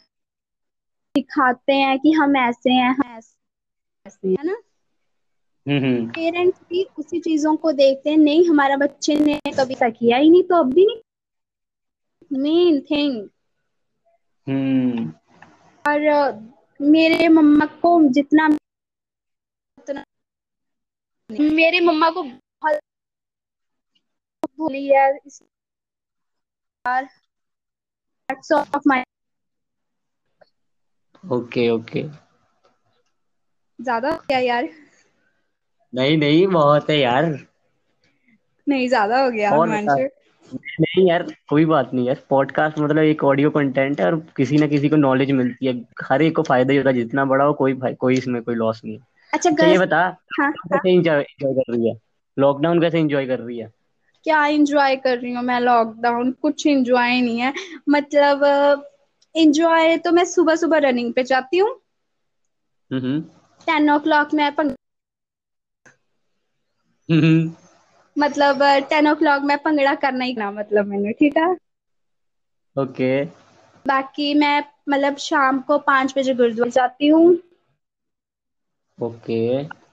सिखाते 1.14 1.72
हैं 1.72 1.98
कि 1.98 2.12
हम 2.12 2.36
ऐसे 2.36 2.70
हैं 2.70 2.90
हम 2.90 3.16
ऐसे 3.18 4.28
है 4.28 4.44
ना? 4.44 4.52
हम्म 4.52 4.52
हम्म 4.52 4.56
पेरेंट्स 5.66 6.60
भी 6.70 6.82
उसी 6.98 7.20
चीज़ों 7.20 7.56
को 7.56 7.72
देखते 7.72 8.10
हैं। 8.10 8.16
नहीं 8.16 8.48
हमारा 8.48 8.76
बच्चे 8.76 9.14
ने 9.14 9.40
कभी 9.58 9.74
ऐसा 9.74 9.88
किया 9.90 10.16
ही 10.16 10.30
नहीं 10.30 10.42
तो 10.42 10.56
अब 10.56 10.72
भी 10.74 10.86
नहीं। 10.86 11.00
Main 12.30 12.80
thing 12.80 13.28
hmm. 14.46 15.12
और 15.84 16.00
मेरे 16.80 17.28
मम्मा 17.28 17.66
को 17.82 17.90
जितना 18.12 18.46
उतना 19.78 20.04
मेरे 21.30 21.80
मम्मा 21.80 22.10
को 22.10 22.22
बहुत 22.22 22.78
बोली 24.58 24.86
है 24.86 25.10
ओके 31.32 31.68
ओके 31.70 32.02
ज़्यादा 33.78 34.10
गया 34.28 34.38
यार। 34.38 34.68
नहीं 35.92 36.16
नहीं 36.18 36.46
बहुत 36.46 36.90
है 36.90 36.98
यार। 36.98 37.24
नहीं 38.66 38.88
ज़्यादा 38.88 39.22
हो 39.24 39.30
गया 39.30 39.50
और 39.50 39.68
नहीं 40.50 41.08
यार 41.08 41.22
कोई 41.48 41.64
बात 41.64 41.92
नहीं 41.94 42.06
यार। 42.06 42.20
पॉडकास्ट 42.30 42.78
मतलब 42.78 42.98
एक 42.98 43.24
ऑडियो 43.24 43.50
कंटेंट 43.50 44.00
है 44.00 44.06
और 44.06 44.16
किसी 44.36 44.56
ना 44.56 44.66
किसी 44.66 44.88
को 44.88 44.96
नॉलेज 44.96 45.30
मिलती 45.30 45.66
है। 45.66 45.72
हर 46.02 46.22
एक 46.22 46.36
को 46.36 46.42
फ़ायदा 46.42 46.72
ही 46.72 46.78
होता 46.78 46.90
है। 46.90 46.94
जितना 46.96 47.24
बड़ा 47.24 47.44
हो 47.44 47.52
कोई 47.52 47.74
कोई 48.00 48.16
इसमें 48.16 48.42
कोई 48.42 48.54
लॉस 48.54 48.80
नहीं। 48.84 48.94
है 48.94 49.00
अच्छा 49.32 49.50
अच्छा 49.50 49.66
ये 49.66 49.78
बता 49.78 49.98
हाँ 49.98 50.16
हाँ। 50.40 50.50
कैसे 50.52 50.92
एंजॉय 50.92 51.20
एंजॉय 51.20 51.52
कर 51.54 51.72
रही 51.72 51.88
है? 51.88 51.94
लॉकडाउन 52.36 52.80
कैसे 52.80 52.98
एंजॉय 52.98 53.26
कर 53.26 53.38
रही 53.38 53.58
है? 53.58 53.70
क्या 54.24 54.46
एंजॉय 54.46 54.96
कर 54.96 55.18
रही 55.18 55.32
हूँ 55.32 55.42
मैं 55.42 55.60
लॉकडाउन 55.60 56.32
कुछ 56.32 56.66
एंजॉय 56.66 57.20
नहीं 57.20 57.38
है। 57.38 57.52
मतलब 57.88 58.44
एंजॉय 59.34 59.96
तो 59.96 60.12
मैं 60.12 60.24
सुबह 60.24 60.54
सुबह 60.56 60.78
रनिंग 60.78 61.12
पे 61.14 61.22
जाती 61.22 61.58
हूँ। 61.58 61.70
टेन 62.90 63.90
ओ 63.90 63.98
क्लॉक 63.98 64.34
मैं 64.34 64.50
मतलब 68.16 68.62
टेन 68.90 69.08
ओ 69.08 69.14
क्लॉक 69.16 69.42
मैं 69.44 69.58
पंगड़ा 69.62 69.94
करना 70.04 70.24
ही 70.24 70.34
ना 70.36 70.50
मतलब 70.52 70.86
मैंने 70.86 71.12
ठीक 71.14 71.36
है? 71.38 71.54
ओके। 72.76 73.10
बाकी 73.86 74.32
मैं 74.34 74.62
मतलब 74.90 75.16
शाम 75.20 75.60
को 75.62 75.78
पाँच 75.84 76.14
बजे 76.18 76.34
गुरुद्वारा 76.34 76.70
जाती 76.72 77.08
हूँ। 77.08 77.32
ओके। 78.98 79.40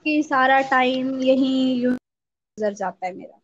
कि 0.04 0.22
सारा 0.22 0.60
टाइम 0.70 1.14
यही 1.22 1.52
गुजर 1.84 2.72
जाता 2.74 3.06
है 3.06 3.12
मेरा। 3.14 3.38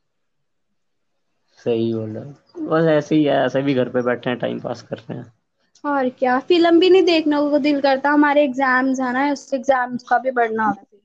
सही 1.58 1.92
बोला 1.94 2.20
बस 2.68 2.88
ऐसे 2.88 3.14
ही 3.14 3.24
है 3.24 3.34
ऐसे 3.46 3.62
भी 3.62 3.74
घर 3.74 3.88
पे 3.88 4.02
बैठे 4.02 4.30
हैं 4.30 4.38
टाइम 4.38 4.60
पास 4.60 4.82
कर 4.82 4.98
रहे 4.98 5.18
हैं। 5.18 5.32
और 5.84 6.08
क्या 6.08 6.38
फ़िल्म 6.40 6.80
भी 6.80 6.90
नहीं 6.90 7.02
देखने 7.02 7.36
को 7.50 7.58
दिल 7.58 7.80
करता 7.80 8.10
हमारे 8.10 8.44
एग्ज़ाम्स 8.44 9.00
है 9.00 9.12
ना 9.12 9.30
उस 9.32 9.52
एग्ज़ाम्स 9.54 10.02
का 10.08 10.18
भी 10.18 10.30
बढ़ना 10.32 10.64
होता 10.66 10.80
है। 10.80 10.98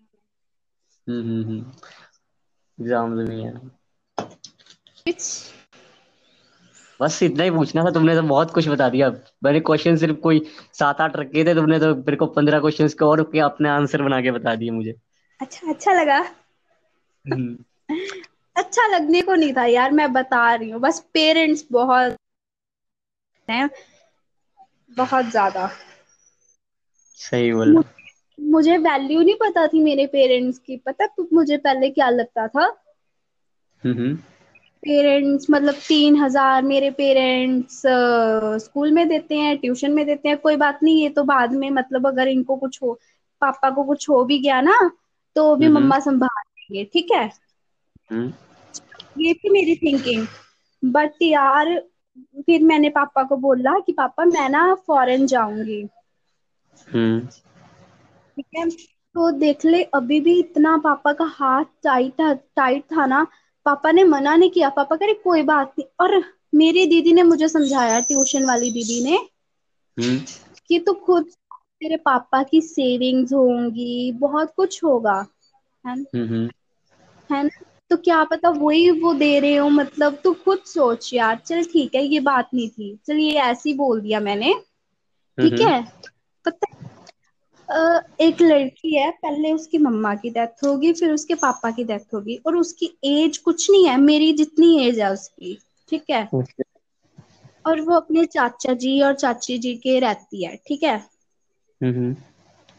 हम्म 2.77 3.21
नहीं 3.21 3.45
है 3.45 3.53
बस 6.99 7.23
इतना 7.23 7.43
ही 7.43 7.51
पूछना 7.51 7.83
था 7.83 7.91
तुमने 7.91 8.15
तो 8.15 8.21
बहुत 8.21 8.51
कुछ 8.51 8.67
बता 8.67 8.89
दिया। 8.89 9.09
मैंने 9.43 9.59
क्वेश्चन 9.59 9.95
सिर्फ़ 9.97 10.17
कोई 10.17 10.39
सात 10.73 11.01
आठ 11.01 11.15
रखे 11.15 11.45
थे 11.45 11.55
तुमने 11.55 11.79
तो 11.79 11.95
मेरे 11.95 12.15
को 12.15 12.25
पंद्रह 12.25 12.59
क्वेश्चन 12.59 12.87
के 12.87 13.05
और 13.05 13.23
के 13.23 13.39
अपने 13.39 13.69
आंसर 13.69 14.01
बना 14.01 14.21
के 14.21 14.31
बता 14.31 14.55
दिए 14.55 14.71
मुझे। 14.71 14.95
अच्छा 15.39 15.69
अच्छा 15.69 15.93
लगा। 15.93 16.19
हम्म। 17.25 17.63
अच्छा 18.55 18.87
लगने 18.87 19.21
को 19.21 19.35
नहीं 19.35 19.53
था 19.53 19.65
यार 19.65 19.91
मैं 19.91 20.13
बता 20.13 20.53
रही 20.55 20.69
हूँ। 20.69 20.81
बस 20.81 20.99
पेरेंट्स 21.13 21.65
बहुत 21.71 22.15
हैं 23.49 23.69
बहुत 24.97 25.25
ज़्यादा। 25.25 25.67
सही 27.17 27.53
बोला। 27.53 27.81
मुझे 28.41 28.77
वैल्यू 28.77 29.21
नहीं 29.21 29.35
पता 29.35 29.65
थी 29.67 29.81
मेरे 29.83 30.05
पेरेंट्स 30.07 30.57
की। 30.59 30.77
पता 30.77 31.07
मुझे 31.33 31.57
पहले 31.57 31.89
क्या 31.89 32.09
लगता 32.09 32.47
था? 32.47 32.69
पेरेंट्स 34.83 35.47
मतलब 35.51 35.73
तीन 35.87 36.15
हज़ार 36.15 36.61
मेरे 36.63 36.89
पेरेंट्स 36.91 37.81
स्कूल 38.63 38.91
में 38.91 39.07
देते 39.09 39.35
हैं 39.35 39.57
ट्यूशन 39.57 39.91
में 39.91 40.05
देते 40.05 40.29
हैं। 40.29 40.37
कोई 40.37 40.55
बात 40.55 40.79
नहीं 40.83 41.01
ये 41.01 41.09
तो 41.09 41.23
बाद 41.23 41.53
में 41.53 41.69
मतलब 41.71 42.07
अगर 42.07 42.27
इनको 42.27 42.55
कुछ 42.55 42.81
हो 42.83 42.93
पापा 43.41 43.69
को 43.69 43.83
कुछ 43.83 44.09
हो 44.09 44.23
भी 44.25 44.39
गया 44.39 44.61
ना 44.61 44.79
तो 45.35 45.55
भी 45.55 45.67
मम्मा 45.67 45.99
संभाल 45.99 46.41
लेंगे 46.41 46.83
ठीक 46.93 47.11
है? 47.11 47.25
हम्म। 48.11 48.33
ये 49.19 49.33
थी 49.33 49.49
मेरी 49.49 49.75
थिंकिंग 49.75 50.25
बट 50.83 51.21
यार 51.21 51.77
फिर 52.45 52.63
मैंने 52.63 52.89
पापा 52.89 53.23
को 53.23 53.35
बोला 53.37 53.77
कि 53.79 53.91
पापा 53.91 54.25
मैं 54.25 54.49
ना 54.49 54.73
फॉरेन 54.87 55.25
जाऊँगी। 55.27 55.81
हम्म। 56.87 57.27
तो 58.39 59.31
देख 59.31 59.65
ले 59.65 59.83
अभी 59.83 60.19
भी 60.19 60.39
इतना 60.39 60.77
पापा 60.77 61.13
का 61.13 61.25
हाथ 61.25 61.65
टाइट 61.83 62.11
था 62.11 62.33
टाइट 62.33 62.83
था 62.83 63.05
ना 63.05 63.27
पापा 63.65 63.91
ने 63.91 64.03
मना 64.03 64.35
नहीं 64.35 64.49
किया। 64.49 64.69
पापा 64.69 64.95
कह 64.95 65.05
रहे 65.05 65.13
कोई 65.13 65.41
बात 65.41 65.73
नहीं। 65.79 65.87
और 65.99 66.23
मेरी 66.55 66.85
दीदी 66.85 67.13
ने 67.13 67.23
मुझे 67.23 67.47
समझाया 67.47 67.99
ट्यूशन 67.99 68.45
वाली 68.45 68.71
दीदी 68.71 69.03
ने 69.03 69.17
हम्म। 69.97 70.19
कि 70.67 70.79
तू 70.79 70.93
खुद 70.93 71.25
तेरे 71.53 71.97
पापा 71.97 72.43
की 72.43 72.61
सेविंग्स 72.61 73.33
होंगी 73.33 74.11
बहुत 74.11 74.53
कुछ 74.55 74.83
होगा 74.83 75.25
है 75.87 75.99
ना? 75.99 76.19
हम्म 76.19 76.49
है 77.29 77.43
ना? 77.43 77.65
तो 77.89 77.97
क्या 77.97 78.23
पता 78.23 78.49
वही 78.49 78.91
वो 78.91 79.13
दे 79.13 79.39
रहे 79.39 79.55
हो 79.55 79.69
मतलब 79.69 80.21
तू 80.23 80.33
खुद 80.33 80.59
सोच 80.59 81.13
यार। 81.13 81.39
चल 81.45 81.63
ठीक 81.63 81.95
है 81.95 82.03
ये 82.05 82.19
बात 82.19 82.49
नहीं 82.53 82.69
थी। 82.69 82.99
चल 83.07 83.17
ये 83.17 83.31
ऐसी 83.31 83.73
बोल 83.73 84.01
दिया 84.01 84.19
मैंने। 84.19 84.53
ठीक 85.37 85.53
हम्म। 85.53 85.71
है? 85.71 85.83
पता 86.45 86.67
है, 86.73 86.80
अ, 87.71 88.01
एक 88.21 88.41
लड़की 88.41 88.95
है 88.95 89.09
पहले 89.11 89.51
उसकी 89.53 89.77
मम्मा 89.77 90.13
की 90.15 90.29
डेथ 90.29 90.63
होगी 90.63 90.93
फिर 90.93 91.11
उसके 91.11 91.35
पापा 91.35 91.71
की 91.71 91.83
डेथ 91.83 92.13
होगी 92.13 92.35
और 92.45 92.55
उसकी 92.55 92.89
एज 93.03 93.37
कुछ 93.37 93.69
नहीं 93.71 93.87
है 93.87 93.97
मेरी 93.97 94.31
जितनी 94.33 94.77
एज 94.87 94.99
है 94.99 95.11
उसकी 95.13 95.57
ठीक 95.89 96.03
है? 96.11 96.29
और 97.65 97.81
वो 97.81 97.95
अपने 97.95 98.25
चाचा 98.25 98.73
जी 98.73 99.01
और 99.01 99.13
चाची 99.13 99.57
जी 99.57 99.75
के 99.75 99.99
रहती 99.99 100.43
है 100.45 100.55
ठीक 100.67 100.83
है? 100.83 100.95
हम्म 101.81 102.11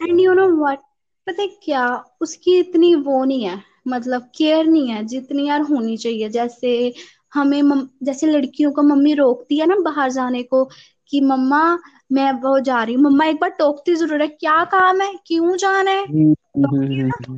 एंड 0.00 0.20
यू 0.20 0.32
नो 0.34 0.46
व्हाट 0.48 0.78
पता 1.26 1.42
है 1.42 1.48
क्या? 1.48 2.04
उसकी 2.20 2.58
इतनी 2.58 2.94
वो 2.94 3.24
नहीं 3.24 3.44
है 3.44 3.62
मतलब 3.88 4.30
केयर 4.36 4.66
नहीं 4.66 4.88
है 4.88 5.04
जितनी 5.04 5.48
यार 5.48 5.60
होनी 5.60 5.96
चाहिए। 5.96 6.28
जैसे 6.28 6.94
हमें 7.34 7.62
मम, 7.62 7.88
जैसे 8.02 8.26
लड़कियों 8.26 8.72
को 8.72 8.82
मम्मी 8.82 9.14
रोकती 9.14 9.58
है 9.58 9.66
ना 9.66 9.76
बाहर 9.76 10.10
जाने 10.10 10.42
को 10.42 10.68
कि 11.12 11.20
मम्मा 11.20 11.78
मैं 12.12 12.32
वो 12.32 12.60
जा 12.60 12.82
रही 12.82 12.94
हूँ। 12.94 13.02
मम्मा 13.02 13.24
एक 13.24 13.36
बार 13.36 13.50
टोकती 13.50 13.94
ज़रूर 13.94 14.22
है। 14.22 14.28
क्या 14.28 14.64
काम 14.64 15.00
है? 15.00 15.14
क्यों 15.26 15.56
जाना 15.56 15.90
है? 15.90 16.04
हम्म 16.04 16.34
है 16.56 16.66
हम्म 16.66 17.34
ना 17.34 17.36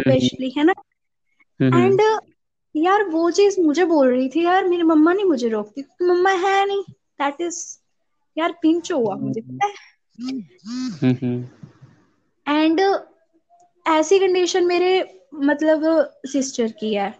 स्पेशली 0.00 0.50
है 0.50 0.64
ना? 0.64 0.74
हम्म 1.60 1.78
एंड 1.78 2.00
यार 2.76 3.04
वो 3.04 3.30
चीज़ 3.30 3.60
मुझे 3.60 3.84
बोल 3.84 4.08
रही 4.08 4.28
थी 4.28 4.44
यार 4.44 4.68
मेरी 4.68 4.82
मम्मा 4.82 5.12
नहीं 5.12 5.24
मुझे 5.24 5.48
रोकती। 5.48 5.82
क्योंकि 5.82 6.14
मम्मा 6.14 6.30
है 6.30 6.66
नहीं। 6.66 6.82
दैट 6.90 7.40
इज़ 7.40 7.78
यार 8.38 8.52
पिंच 8.62 8.92
हुआ 8.92 9.16
मुझे 9.16 9.40
पता 9.40 9.66
है? 9.66 9.72
एंड 12.48 12.80
ऐसी 13.86 14.18
कंडीशन 14.18 14.66
मेरे 14.66 15.20
मतलब 15.34 15.82
सिस्टर 16.26 16.72
की 16.72 16.94
है। 16.94 17.18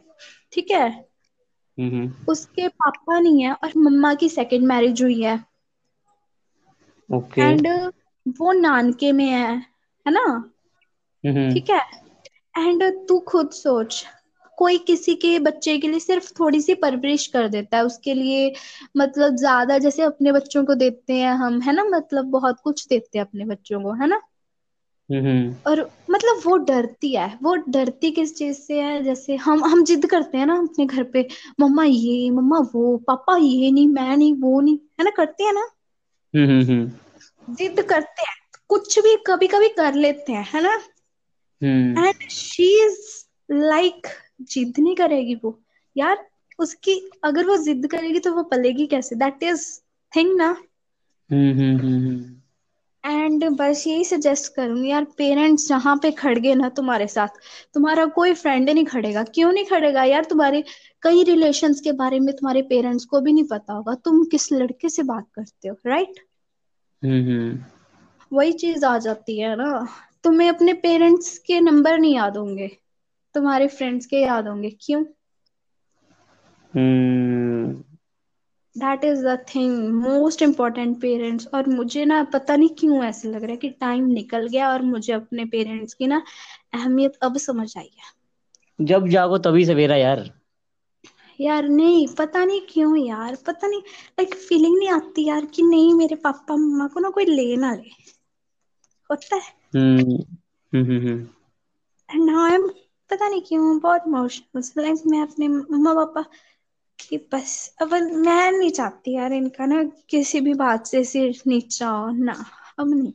ठीक 0.53 0.71
है? 0.71 1.05
उसके 2.29 2.69
पापा 2.69 3.21
नहीं 3.21 3.43
है 3.43 3.53
और 3.53 3.73
मम्मा 3.77 4.15
की 4.15 4.29
सेकंड 4.29 4.63
मैरिज 4.63 5.03
हुई 5.03 5.23
है। 5.23 5.54
ओके। 7.11 7.43
एंड 7.43 7.69
वो 8.39 8.53
नानके 8.53 9.13
में 9.13 9.25
है 9.25 9.55
है 10.07 10.13
ना? 10.13 10.25
ठीक 11.53 11.71
है? 11.71 11.81
एंड 12.59 12.83
तू 13.09 13.19
खुद 13.19 13.51
सोच 13.51 14.05
कोई 14.59 14.79
किसी 14.79 15.15
के 15.15 15.39
बच्चे 15.39 15.77
के 15.79 15.89
लिए 15.89 16.01
सिर्फ़ 16.01 16.33
थोड़ी 16.41 16.61
सी 16.61 16.75
परवरिश 16.75 17.27
कर 17.27 17.49
देता 17.49 17.77
है 17.77 17.85
उसके 17.85 18.15
लिए 18.15 18.53
मतलब 18.97 19.37
ज़्यादा 19.37 19.79
जैसे 19.79 20.03
अपने 20.03 20.33
बच्चों 20.33 20.65
को 20.65 20.75
देते 20.75 21.13
हैं 21.13 21.33
हम 21.35 21.61
है 21.61 21.73
ना? 21.73 21.85
मतलब 21.85 22.25
बहुत 22.31 22.61
कुछ 22.65 22.87
देते 22.89 23.19
हैं 23.19 23.25
अपने 23.27 23.45
बच्चों 23.45 23.83
को 23.83 23.93
है 23.93 24.07
ना? 24.09 24.21
और 25.67 25.81
मतलब 26.11 26.41
वो 26.47 26.57
डरती 26.57 27.15
है 27.17 27.27
वो 27.43 27.55
डरती 27.69 28.11
किस 28.11 28.37
चीज़ 28.39 28.59
से 28.59 28.81
है? 28.83 29.03
जैसे 29.05 29.37
हम 29.37 29.65
हम 29.65 29.85
जिद 29.85 30.07
करते 30.07 30.39
हैं 30.39 30.47
ना 30.47 30.59
अपने 30.59 30.87
घर 30.87 31.03
पे 31.05 31.27
मम्मा 31.61 31.85
ये 31.85 32.31
मम्मा 32.31 32.59
वो 32.75 32.97
पापा 33.09 33.37
ये 33.37 33.71
नहीं 33.71 33.89
मैं 33.89 34.17
नहीं 34.17 34.35
वो 34.35 34.61
नहीं 34.61 34.79
है 35.01 35.05
ना? 35.05 35.11
करते 35.11 35.45
हैं 35.45 35.53
ना? 35.53 35.69
जिद 37.51 37.81
करते 37.81 38.23
हैं 38.23 38.37
कुछ 38.69 38.99
भी 38.99 39.17
कभी 39.27 39.47
कभी 39.47 39.69
कर 39.69 39.95
लेते 39.95 40.33
हैं 40.33 40.47
है 40.55 40.63
ना? 40.63 40.75
एंड 42.07 42.29
शी 42.31 42.87
इज़ 42.87 42.99
लाइक 43.51 44.07
जिद 44.41 44.75
नहीं 44.79 44.95
करेगी 44.97 45.35
वो। 45.35 45.61
यार 45.97 46.29
उसकी 46.59 47.11
अगर 47.25 47.47
वो 47.47 47.57
जिद 47.57 47.87
करेगी 47.87 48.19
तो 48.19 48.33
वो 48.33 48.43
पलेगी 48.43 48.87
कैसे? 48.87 49.17
दैट 49.17 49.43
इज़ 49.43 49.81
थिंग 50.17 50.37
ना। 50.37 50.57
एंड 53.07 53.45
बस 53.45 53.87
यही 53.87 54.05
सजेस्ट 54.05 54.55
करूँगी 54.55 54.91
यार 54.91 55.05
पेरेंट्स 55.05 55.69
जहाँ 55.69 55.97
पे 55.97 56.11
खड़गे 56.11 56.55
ना 56.55 56.69
तुम्हारे 56.69 57.07
साथ 57.07 57.29
तुम्हारा 57.75 58.07
कोई 58.07 58.35
फ्रेंड 58.35 58.71
नहीं 58.71 58.85
खड़ेगा। 58.85 59.23
क्यों 59.25 59.53
नहीं 59.53 59.65
खड़ेगा? 59.65 60.05
यार 60.05 60.25
तुम्हारे 60.25 60.65
कई 61.05 61.23
रिलेशंस 61.23 61.81
के 61.81 61.93
बारे 61.93 62.21
में 62.21 62.35
तुम्हारे 62.37 62.63
पेरेंट्स 62.63 63.05
को 63.05 63.21
भी 63.21 63.33
नहीं 63.33 63.45
पता 63.45 63.73
होगा। 63.73 63.95
तुम 63.95 64.25
किस 64.25 64.53
लड़के 64.53 64.89
से 64.89 65.03
बात 65.03 65.27
करते 65.35 65.69
हो 65.69 65.77
राइट 65.87 66.21
वही 68.33 68.53
चीज़ 68.53 68.85
आ 68.85 68.99
जाती 68.99 69.41
है 69.41 69.57
ना। 69.57 69.89
तुम्हें 70.25 70.49
अपने 70.49 70.73
पेरेंट्स 70.73 71.39
के 71.39 71.61
नंबर 71.61 71.99
नहीं 71.99 72.15
याद 72.17 72.37
होंगे। 72.37 72.69
तुम्हारे 73.35 73.67
फ्रेंड्स 73.67 74.07
के 74.07 74.17
याद 74.17 74.49
होंगे। 74.49 74.71
क्यों? 74.81 75.05
That 78.79 79.05
is 79.05 79.27
the 79.27 79.45
thing 79.55 79.89
most 79.89 80.43
important 80.43 81.01
parents 81.01 81.47
और 81.47 81.69
मुझे 81.69 82.05
ना 82.05 82.25
पता 82.25 82.57
नहीं 82.57 82.69
क्यों 82.69 83.05
ऐसे 83.05 83.29
लग 83.29 83.43
रहा 83.43 83.51
है 83.51 83.57
कि 83.57 83.69
टाइम 83.71 84.07
निकल 84.07 84.47
गया 84.47 84.73
और 84.73 84.83
मुझे 84.83 85.13
अपने 85.13 85.45
पेरेंट्स 85.45 85.95
की 85.95 86.07
ना 86.07 86.23
अहमियत 86.75 87.13
अब 87.23 87.37
समझ 87.37 87.79
आई 87.79 87.91
है। 87.97 88.87
जब 88.87 89.09
जागो 89.09 89.39
तभी 89.39 89.65
सवेरा 89.65 89.97
यार। 89.97 90.44
यार 91.41 91.69
नहीं 91.69 92.09
पता 92.09 92.45
नहीं 92.45 92.61
क्यों 92.69 92.97
यार 92.97 93.37
पता 93.47 93.67
नहीं 93.67 93.81
लाइक 93.81 94.35
फीलिंग 94.35 94.79
नहीं 94.79 94.89
आती 94.89 95.25
यार 95.29 95.45
कि 95.45 95.63
नहीं 95.63 95.95
मेरे 95.95 96.17
पापा 96.17 96.57
मम्मा 96.57 96.89
को 96.89 97.01
ना 97.01 97.11
कोई 97.11 97.25
ले 97.25 97.57
ना 97.57 97.75
ले। 97.75 97.91
होता 99.11 99.37
है। 99.37 99.53
एंड 102.11 102.31
नाउ 102.31 102.45
आई 102.45 102.53
एम 102.55 102.69
पता 103.11 103.29
नहीं 103.29 103.43
क्यों 103.43 103.79
बहुत 103.79 104.03
इमोशनल 104.07 104.83
लाइक 104.83 105.03
मैं 105.07 105.21
अपने 105.21 105.49
मम्मा 105.49 105.95
पापा 105.95 106.25
कि 106.99 107.17
बस 107.17 107.77
अब 107.83 107.95
मैं 107.95 108.53
नहीं 108.53 108.71
चाहती 108.71 109.15
यार 109.15 109.33
इनका 109.33 109.67
ना 109.67 109.85
किसी 109.85 110.41
भी 110.41 110.55
बात 110.55 110.87
से 110.87 111.05
सिर 111.05 111.43
नीचा 111.47 111.89
हो 111.89 112.11
ना 112.11 112.45
अब 112.79 112.95
नहीं। 112.95 113.13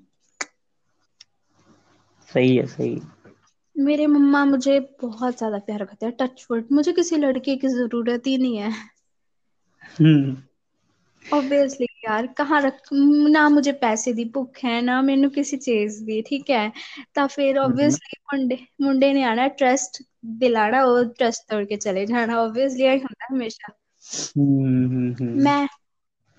सही 2.34 2.55
है 2.55 2.67
सही। 2.67 3.01
मेरे 3.80 4.08
मम्मा 4.08 4.46
मुझे 4.46 4.80
बहुत 5.02 5.38
ज़्यादा 5.38 5.58
प्यार 5.58 5.86
करते 5.86 6.06
हैं 6.06 6.15
टच 6.20 6.48
वर्ड 6.52 6.65
मुझे 6.72 6.94
किसी 6.94 7.15
लड़के 7.15 7.56
की 7.56 7.68
ज़रूरत 7.68 8.28
ही 8.28 8.38
नहीं 8.38 8.58
है। 8.58 8.72
हम्म। 10.00 10.38
Obviously 11.34 11.86
hmm. 11.86 12.10
यार 12.10 12.28
कहाँ 12.28 12.62
रख 12.62 12.82
ना 12.94 13.50
मुझे 13.50 13.72
पैसे 13.72 14.13
दी 14.13 14.26
भुख 14.26 14.58
है 14.63 14.82
ना 14.82 15.02
मैनू 15.02 15.30
किसी 15.30 15.58
चीज़ 15.58 16.04
दी 16.04 16.22
ठीक 16.22 16.50
है? 16.50 16.72
तो 17.15 17.28
फिर 17.28 17.58
हम्म। 17.58 17.72
ऑब्वियसली 17.72 18.15
मुंडे 18.34 18.60
मुंडे 18.82 19.13
ने 19.13 19.24
आना 19.24 19.48
ट्रस्ट 19.48 20.04
दिलाना 20.26 20.86
और 20.86 21.08
ट्रस्ट 21.08 21.42
तोड़ 21.52 21.63
के 21.63 21.78
चले 21.78 22.06
जाना। 22.06 22.42
ऑब्वियसली 22.42 22.84
यही 22.84 23.00
होता 23.00 23.26
है 23.26 23.36
हमेशा। 23.36 23.74
hmm. 24.04 25.22
मैं 25.22 25.68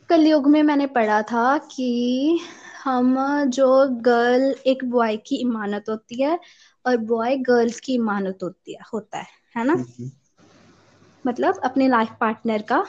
कलयुग 0.08 0.46
में 0.46 0.62
मैंने 0.62 0.86
पढ़ा 0.86 1.22
था 1.22 1.58
कि 1.58 2.40
हम 2.84 3.16
जो 3.44 3.88
गर्ल 3.90 4.54
एक 4.66 4.84
बॉय 4.84 5.16
की 5.16 5.36
इमानत 5.36 5.84
होती 5.88 6.22
है 6.22 6.38
और 6.86 6.96
बॉय 6.96 7.36
गर्ल्स 7.36 7.80
की 7.80 7.94
इमानत 7.94 8.38
होती 8.42 8.72
है 8.72 8.80
होता 8.94 9.18
है 9.18 9.26
है 9.56 9.64
ना? 9.64 9.84
मतलब 11.26 11.60
अपने 11.64 11.88
लाइफ 11.88 12.08
पार्टनर 12.20 12.62
का। 12.62 12.86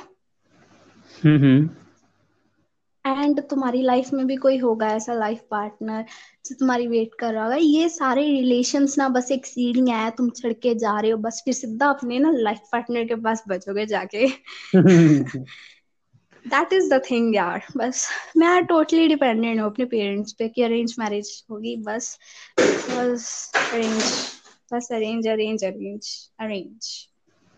एंड 3.08 3.42
तुम्हारी 3.50 3.82
लाइफ 3.82 4.14
में 4.14 4.28
भी 4.28 4.36
कोई 4.36 4.58
होगा 4.58 4.88
ऐसा 4.88 5.14
लाइफ 5.14 5.42
पार्टनर 5.52 6.06
जो 6.46 6.56
तुम्हारी 6.56 6.88
वेट 6.88 7.12
कर 7.20 7.34
रहा 7.34 7.44
होगा। 7.44 7.56
ये 7.56 7.90
सारे 7.90 8.24
रिलेशंस 8.24 8.98
ना 8.98 9.10
बस 9.10 9.32
एक 9.32 9.46
सीढ़ी 9.46 9.92
है 9.92 10.12
तुम 10.12 10.30
चढ़ 10.30 10.54
के 10.54 10.76
जा 10.76 11.00
रहे 11.00 11.12
हो 11.12 11.18
बस 11.18 11.42
फिर 11.46 11.54
सीधा 11.54 11.88
अपने 11.88 12.20
ना 12.20 12.32
लाइफ 12.32 12.60
पार्टनर 12.72 13.04
के 13.04 13.16
पास 13.16 13.44
बचोगे 13.48 13.86
जाके। 13.86 14.28
दैट 16.46 16.74
इज़ 16.74 16.90
द 16.90 17.02
थिंग 17.12 17.36
यार 17.36 17.64
बस 17.78 18.08
मैं 18.38 18.64
टोटली 18.66 19.08
डिपेंडेंट 19.08 19.60
हूँ 19.60 19.70
अपने 19.70 19.86
पेरेंट्स 19.86 20.34
पे 20.34 20.48
कि 20.50 20.62
अरेंज 20.64 20.96
मैरिज 21.00 21.44
होगी 21.52 21.76
बस 21.78 22.18
बस 22.60 23.52
अरेंज 23.56 24.02
बस 24.74 24.88
अरेंज 24.92 25.28
अरेंज 25.28 25.64
अरेंज 25.64 26.08
अरेंज 26.40 26.90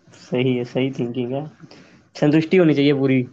सही 0.08 0.56
है 0.56 0.64
सही 0.64 0.92
थिंकिंग 0.92 1.32
है। 1.34 1.46
संतुष्टि 2.16 2.58
होनी 2.58 2.74
चाहिए 2.74 2.94
पूरी। 2.94 3.28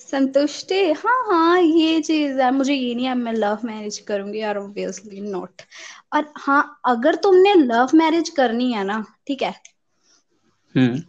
संतुष्टि? 0.00 0.80
हाँ 0.92 1.18
हाँ 1.26 1.60
ये 1.60 2.00
चीज़ 2.00 2.40
है। 2.40 2.50
मुझे 2.50 2.74
ये 2.74 2.94
नहीं 2.94 3.06
है 3.06 3.14
मैं 3.14 3.32
लव 3.32 3.58
मैरिज 3.64 3.98
करूँगी 3.98 4.40
यार 4.40 4.56
ऑब्वियसली 4.58 5.20
नॉट 5.20 5.62
और 6.12 6.32
हाँ 6.36 6.80
अगर 6.86 7.14
तुमने 7.14 7.54
लव 7.54 7.90
मैरिज 7.94 8.28
करनी 8.28 8.72
है 8.72 8.84
ना 8.84 9.04
ठीक 9.26 9.42
है? 9.42 9.54
हम्म। 10.74 11.02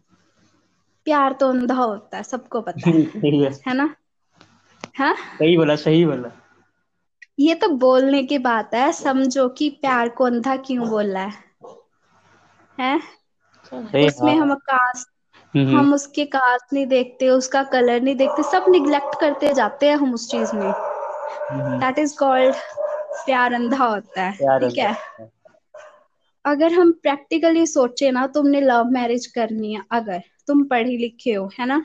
प्यार 1.05 1.33
तो 1.33 1.49
अंधा 1.49 1.75
होता 1.75 2.17
है 2.17 2.23
सबको 2.23 2.61
पता 2.61 2.89
है। 2.89 3.05
सही 3.05 3.43
है 3.43 3.51
है 3.67 3.73
ना? 3.73 3.95
हाँ? 4.97 5.15
सही 5.15 5.57
बोला 5.57 5.75
सही 5.75 6.05
बोला। 6.05 6.31
ये 7.39 7.55
तो 7.55 7.67
बोलने 7.67 8.23
की 8.23 8.37
बात 8.37 8.73
है 8.73 8.91
समझो 8.91 9.49
कि 9.49 9.69
प्यार 9.69 10.09
को 10.09 10.23
अंधा 10.23 10.55
क्यों 10.57 10.89
बोल 10.89 11.05
रहा 11.05 11.23
है? 11.23 11.33
है 12.79 13.01
उसमें 14.07 14.33
हाँ। 14.35 14.41
हम 14.41 14.53
कास्ट 14.55 15.09
हम 15.57 15.93
उसके 15.93 16.25
कास्ट 16.25 16.73
नहीं 16.73 16.85
देखते 16.87 17.29
उसका 17.29 17.63
कलर 17.63 18.01
नहीं 18.01 18.15
देखते 18.15 18.43
सब 18.43 18.65
निग्लेक्ट 18.69 19.19
करते 19.19 19.53
जाते 19.53 19.89
हैं 19.89 19.95
हम 19.95 20.13
उस 20.13 20.31
चीज़ 20.31 20.55
में। 20.55 20.71
दैट 21.79 21.99
इज़ 21.99 22.17
कॉल्ड 22.17 22.55
प्यार 23.25 23.53
अंधा 23.53 23.85
होता 23.85 24.21
है 24.21 24.59
ठीक 24.59 24.77
है? 24.77 24.97
अगर 26.45 26.73
हम 26.73 26.91
प्रैक्टिकली 26.91 27.65
सोचे 27.67 28.11
ना 28.11 28.27
तुमने 28.27 28.61
लव 28.61 28.85
मैरिज 28.85 29.25
करनी 29.25 29.73
है 29.73 29.81
अगर। 29.91 30.21
तुम 30.47 30.63
पढ़ी 30.63 30.97
लिखे 30.97 31.33
हो 31.33 31.49
है 31.59 31.65
ना? 31.65 31.77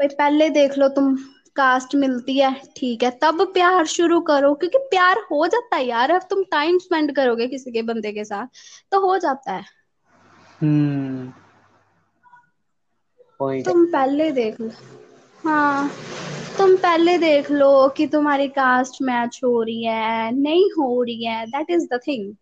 भाई 0.00 0.08
पहले 0.08 0.50
देख 0.50 0.78
लो 0.78 0.88
तुम 0.88 1.16
कास्ट 1.56 1.94
मिलती 1.94 2.38
है 2.38 2.62
ठीक 2.76 3.02
है। 3.02 3.10
तब 3.22 3.42
प्यार 3.54 3.86
शुरू 3.86 4.20
करो 4.20 4.54
क्योंकि 4.54 4.78
प्यार 4.78 5.18
हो 5.18 5.46
जाता 5.46 5.76
है 5.76 5.86
यार। 5.86 6.10
अब 6.10 6.22
तुम 6.30 6.42
टाइम 6.42 6.78
स्पेंड 6.78 7.14
करोगे 7.16 7.46
किसी 7.46 7.72
के 7.72 7.82
बंदे 7.82 8.12
के 8.12 8.24
साथ 8.24 8.46
तो 8.92 9.00
हो 9.00 9.18
जाता 9.18 9.52
है। 9.52 9.64
हम्म। 10.62 11.32
तुम 13.62 13.86
पहले 13.86 14.30
देख 14.32 14.60
लो। 14.60 14.70
हाँ 15.44 15.90
तुम 16.58 16.76
पहले 16.76 17.18
देख 17.18 17.50
लो 17.50 17.88
कि 17.88 18.06
तुम्हारी 18.06 18.48
कास्ट 18.48 19.02
मैच 19.02 19.40
हो 19.44 19.62
रही 19.62 19.84
है 19.84 20.32
नहीं 20.32 20.64
हो 20.70 21.02
रही 21.02 21.24
है 21.24 21.46
दैट 21.46 21.70
इज़ 21.70 21.88
द 21.94 22.00
थिंग 22.06 22.34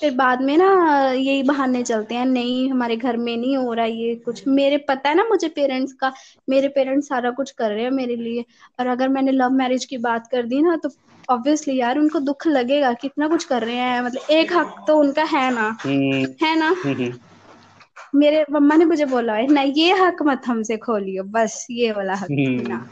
फिर 0.00 0.14
बाद 0.16 0.40
में 0.42 0.56
ना 0.58 0.66
यही 1.12 1.42
बहाने 1.42 1.82
चलते 1.82 2.14
हैं 2.14 2.24
नहीं 2.26 2.70
हमारे 2.70 2.96
घर 2.96 3.16
में 3.16 3.36
नहीं 3.36 3.56
हो 3.56 3.72
रहा 3.72 3.84
ये 3.84 4.14
कुछ। 4.14 4.46
मेरे 4.48 4.76
पता 4.78 5.08
है 5.08 5.14
ना 5.14 5.24
मुझे 5.24 5.48
पेरेंट्स 5.48 5.92
का 5.92 6.12
मेरे 6.48 6.68
पेरेंट्स 6.68 7.08
सारा 7.08 7.30
कुछ 7.30 7.50
कर 7.50 7.70
रहे 7.70 7.84
हैं 7.84 7.90
मेरे 7.90 8.16
लिए। 8.16 8.44
और 8.80 8.86
अगर 8.86 9.08
मैंने 9.08 9.32
लव 9.32 9.50
मैरिज 9.50 9.84
की 9.84 9.98
बात 9.98 10.26
कर 10.26 10.46
दी 10.46 10.62
ना 10.62 10.76
तो 10.76 10.90
ऑब्वियसली 11.30 11.76
यार 11.76 11.98
उनको 11.98 12.20
दुख 12.20 12.46
लगेगा 12.46 12.92
कितना 12.92 13.28
कुछ 13.28 13.44
कर 13.44 13.64
रहे 13.64 13.74
हैं 13.74 14.00
मतलब 14.02 14.30
एक 14.30 14.52
हक 14.52 14.84
तो 14.86 14.96
उनका 14.96 15.24
है 15.24 15.50
ना। 15.54 15.68
हम्म। 15.84 16.24
है 16.42 16.58
ना? 16.58 16.74
हम्म। 16.84 17.12
मेरे 18.14 18.44
मम्मा 18.52 18.76
ने 18.76 18.84
मुझे 18.84 19.04
बोला 19.04 19.34
है 19.34 19.46
ना 19.52 19.60
ये 19.62 19.92
हक 19.92 20.22
मत 20.22 20.42
हमसे 20.46 20.76
खोलियो 20.76 21.22
बस 21.24 21.66
ये 21.70 21.92
वाला 21.92 22.14
हक 22.14 22.30
हम्म। 22.30 22.66
ना। 22.68 22.86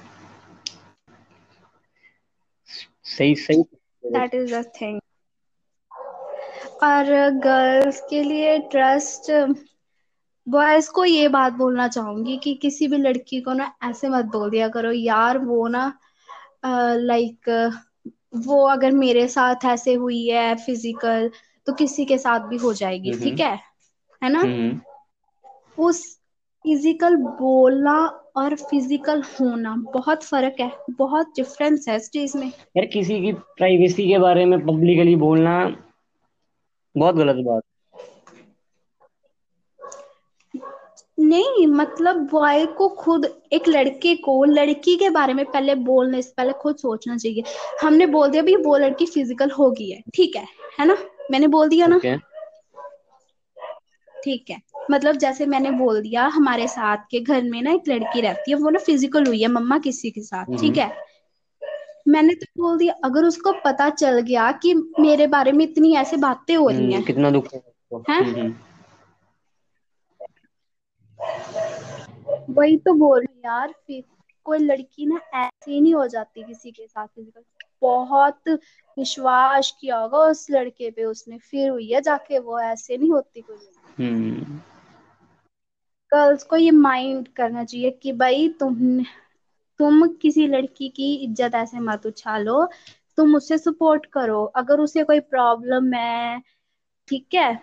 सही 3.16 3.35
सही। 3.35 3.62
दैट 4.05 4.35
इज़ 4.35 4.55
द 4.55 4.64
थिंग 4.81 5.01
और 6.83 7.05
गर्ल्स 7.38 8.01
के 8.11 8.23
लिए 8.23 8.59
ट्रस्ट 8.73 9.31
बॉयज़ 10.47 10.91
को 10.91 11.05
ये 11.05 11.29
बात 11.29 11.53
बोलना 11.53 11.88
चाहूँगी 11.88 12.37
कि 12.37 12.55
किसी 12.55 12.87
भी 12.88 12.97
लड़की 12.97 13.41
को 13.41 13.53
ना 13.53 13.73
ऐसे 13.85 14.09
मत 14.09 14.25
बोल 14.25 14.51
दिया 14.51 14.69
करो 14.69 14.93
यार 14.93 15.38
वो 15.38 15.67
ना 15.69 15.93
लाइक 16.64 17.51
वो 18.47 18.62
अगर 18.69 18.91
मेरे 18.91 19.27
साथ 19.29 19.64
ऐसे 19.64 19.95
हुई 19.95 20.27
है 20.27 20.55
फ़िज़िकल 20.57 21.31
तो 21.67 21.73
किसी 21.73 22.05
के 22.05 22.19
साथ 22.19 22.41
भी 22.41 22.57
हो 22.57 22.73
जाएगी। 22.73 23.12
ठीक 23.12 23.41
है? 23.41 23.59
है 24.23 24.31
ना? 24.33 24.43
उस 25.79 26.05
फ़िज़िकल 26.64 27.17
बोलना 27.17 27.97
और 28.37 28.55
फ़िज़िकल 28.55 29.23
होना 29.41 29.75
बहुत 29.95 30.25
फ़र्क 30.25 30.61
है 30.61 30.71
बहुत 30.91 31.33
डिफरेंस 31.37 31.88
है 31.88 31.97
इस 31.97 32.11
चीज़ 32.11 32.37
में। 32.38 32.47
यार 32.49 32.87
किसी 32.87 33.21
की 33.21 33.33
प्राइवेसी 33.33 34.09
के 34.09 34.19
बारे 34.19 34.45
में 34.45 34.59
पब्लिकली 34.67 35.17
बोलना 35.17 35.59
बहुत 36.99 37.15
गलत 37.15 37.45
बात। 37.47 37.63
नहीं 41.21 41.67
मतलब 41.67 42.17
बॉय 42.31 42.65
को 42.67 42.89
खुद 42.89 43.25
एक 43.53 43.69
लड़के 43.69 44.15
को 44.17 44.45
लड़की 44.45 44.97
के 44.97 45.09
बारे 45.11 45.35
में 45.35 45.45
पहले 45.45 45.75
बोलने 45.75 46.23
से 46.23 46.33
पहले 46.37 46.53
खुद 46.53 46.77
सोचना 46.77 47.17
चाहिए। 47.17 47.43
हमने 47.83 48.07
बोल 48.07 48.31
दिया 48.31 48.43
भी 48.43 48.55
वो 48.57 48.77
लड़की 48.77 49.07
फ़िज़िकल 49.07 49.51
होगी 49.51 49.91
है। 49.91 50.03
ठीक 50.15 50.37
है 50.37 50.47
है 50.81 50.87
ना? 50.87 50.97
मैंने 51.31 51.47
बोल 51.47 51.69
दिया 51.69 51.87
ना? 51.87 51.99
ठीक 54.15 54.51
है। 54.51 54.61
मतलब 54.91 55.17
जैसे 55.17 55.47
मैंने 55.47 55.71
बोल 55.71 56.01
दिया 56.03 56.27
हमारे 56.27 56.67
साथ 56.69 56.97
के 57.11 57.21
घर 57.21 57.43
में 57.43 57.61
ना 57.63 57.73
एक 57.73 57.89
लड़की 57.89 58.21
रहती 58.21 58.51
है 58.51 58.57
वो 58.57 58.71
ना 58.71 58.79
फ़िज़िकल 58.79 59.27
हुई 59.27 59.43
है 59.43 59.49
मम्मा 59.49 59.79
किसी 59.79 60.11
के 60.11 60.21
साथ। 60.21 60.45
हम्म। 60.45 60.59
ठीक 60.59 60.79
है? 60.79 60.91
मैंने 62.09 62.35
तो 62.35 62.47
बोल 62.62 62.79
दिया 62.79 62.94
अगर 63.05 63.25
उसको 63.25 63.53
पता 63.64 63.88
चल 63.90 64.21
गया 64.21 64.51
कि 64.53 64.75
मेरे 65.01 65.27
बारे 65.27 65.53
में 65.53 65.64
इतनी 65.64 65.94
ऐसे 65.97 66.16
बातें 66.16 66.55
हो 66.57 66.68
रही 66.68 66.79
हम्म, 66.79 66.92
हैं 66.92 67.05
कितना 67.05 67.31
दुख 67.31 67.53
है। 67.55 67.62
हैं? 68.11 68.23
हम्म, 68.23 68.40
हम्म। 68.40 68.55
वही 72.51 72.77
तो 72.77 72.92
बोल 72.94 73.21
रही 73.21 73.40
यार 73.44 73.75
फिर 73.87 74.05
कोई 74.44 74.59
लड़की 74.59 75.07
ना 75.07 75.21
ऐसे 75.35 75.71
ही 75.73 75.81
नहीं 75.81 75.94
हो 75.94 76.07
जाती 76.07 76.42
किसी 76.42 76.71
के 76.71 76.87
साथ 76.87 77.07
फ़िज़िकल 77.07 77.42
बहुत 77.83 78.49
विश्वास 78.97 79.77
किया 79.81 79.97
होगा 79.99 80.18
उस 80.18 80.47
लड़के 80.51 80.90
पे 80.90 81.05
उसने 81.05 81.38
फिर 81.38 81.68
हुई 81.71 81.92
है 81.92 82.01
जाके 82.01 82.38
वो 82.38 82.61
ऐसे 82.61 82.97
नहीं 82.97 83.11
होती 83.11 83.40
कोई 83.40 83.57
हम्म 83.99 84.59
गर्ल्स 86.12 86.42
को 86.42 86.57
ये 86.57 86.71
माइंड 86.71 87.29
करना 87.29 87.64
चाहिए 87.64 87.90
कि 87.90 88.12
भाई 88.12 88.49
तुम 88.49 88.75
तुम 89.81 90.07
किसी 90.23 90.47
लड़की 90.47 90.88
की 90.88 91.14
इज़्ज़त 91.14 91.55
ऐसे 91.55 91.81
मत 91.81 92.07
उछालो, 92.07 92.64
तुम 93.17 93.35
उसे 93.37 93.59
सपोर्ट 93.59 94.07
करो। 94.07 94.45
अगर 94.45 94.81
उसे 94.81 95.05
कोई 95.05 95.21
प्रॉब्लम 95.21 95.93
है, 95.95 96.41
ठीक 97.09 97.35
है? 97.35 97.62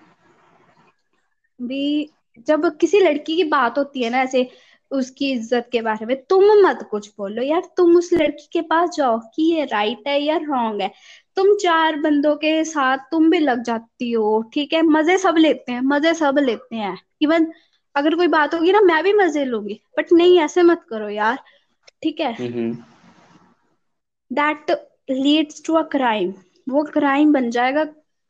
भी 1.59 2.09
जब 2.47 2.77
किसी 2.77 2.99
लड़की 2.99 3.35
की 3.35 3.43
बात 3.43 3.77
होती 3.77 4.03
है 4.03 4.09
ना, 4.09 4.21
ऐसे 4.21 4.49
उसकी 4.91 5.31
इज़्ज़त 5.31 5.69
के 5.71 5.81
बारे 5.81 6.05
में, 6.05 6.15
तुम 6.25 6.43
मत 6.67 6.87
कुछ 6.91 7.09
बोलो। 7.17 7.41
यार, 7.41 7.61
तुम 7.77 7.97
उस 7.97 8.09
लड़की 8.13 8.47
के 8.53 8.61
पास 8.61 8.89
जाओ 8.97 9.19
कि 9.35 9.43
ये 9.53 9.65
राइट 9.65 10.07
है 10.07 10.21
या 10.21 10.37
रॉन्ग 10.37 10.81
है। 10.81 10.91
तुम 11.35 11.55
चार 11.55 11.99
बंदों 11.99 12.35
के 12.35 12.63
साथ 12.63 12.97
तुम 13.11 13.29
भी 13.29 13.39
लग 13.39 13.63
जाती 13.63 14.11
हो, 14.11 14.41
ठीक 14.53 14.73
है? 14.73 14.81
मज़े 14.81 15.17
सब 15.17 15.35
लेते 15.37 15.71
हैं, 15.71 15.81
मज़े 15.81 16.13
सब 16.13 16.37
लेते 16.39 16.75
हैं। 16.75 16.97
इवन 17.21 17.51
अगर 17.95 18.15
कोई 18.15 18.27
बात 18.27 18.53
होगी 18.53 18.71
ना, 18.71 18.81
मैं 18.81 19.03
भी 19.03 19.13
मज़े 19.13 19.45
लूँगी। 19.45 19.81
बट 19.97 20.11
नहीं, 20.13 20.39
ऐसे 20.39 20.63
मत 20.63 20.85
करो 20.89 21.09
यार। 21.09 21.43
ठीक 22.03 22.19
है? 22.19 22.33
हम्म 22.33 22.73
that 24.31 24.71
leads 25.11 25.63
to 25.65 25.73
a 25.73 25.81
crime 25.81 26.33
वो 26.69 26.83
क्राइम 26.83 27.33
बन 27.33 27.49
जाएगा 27.49 27.85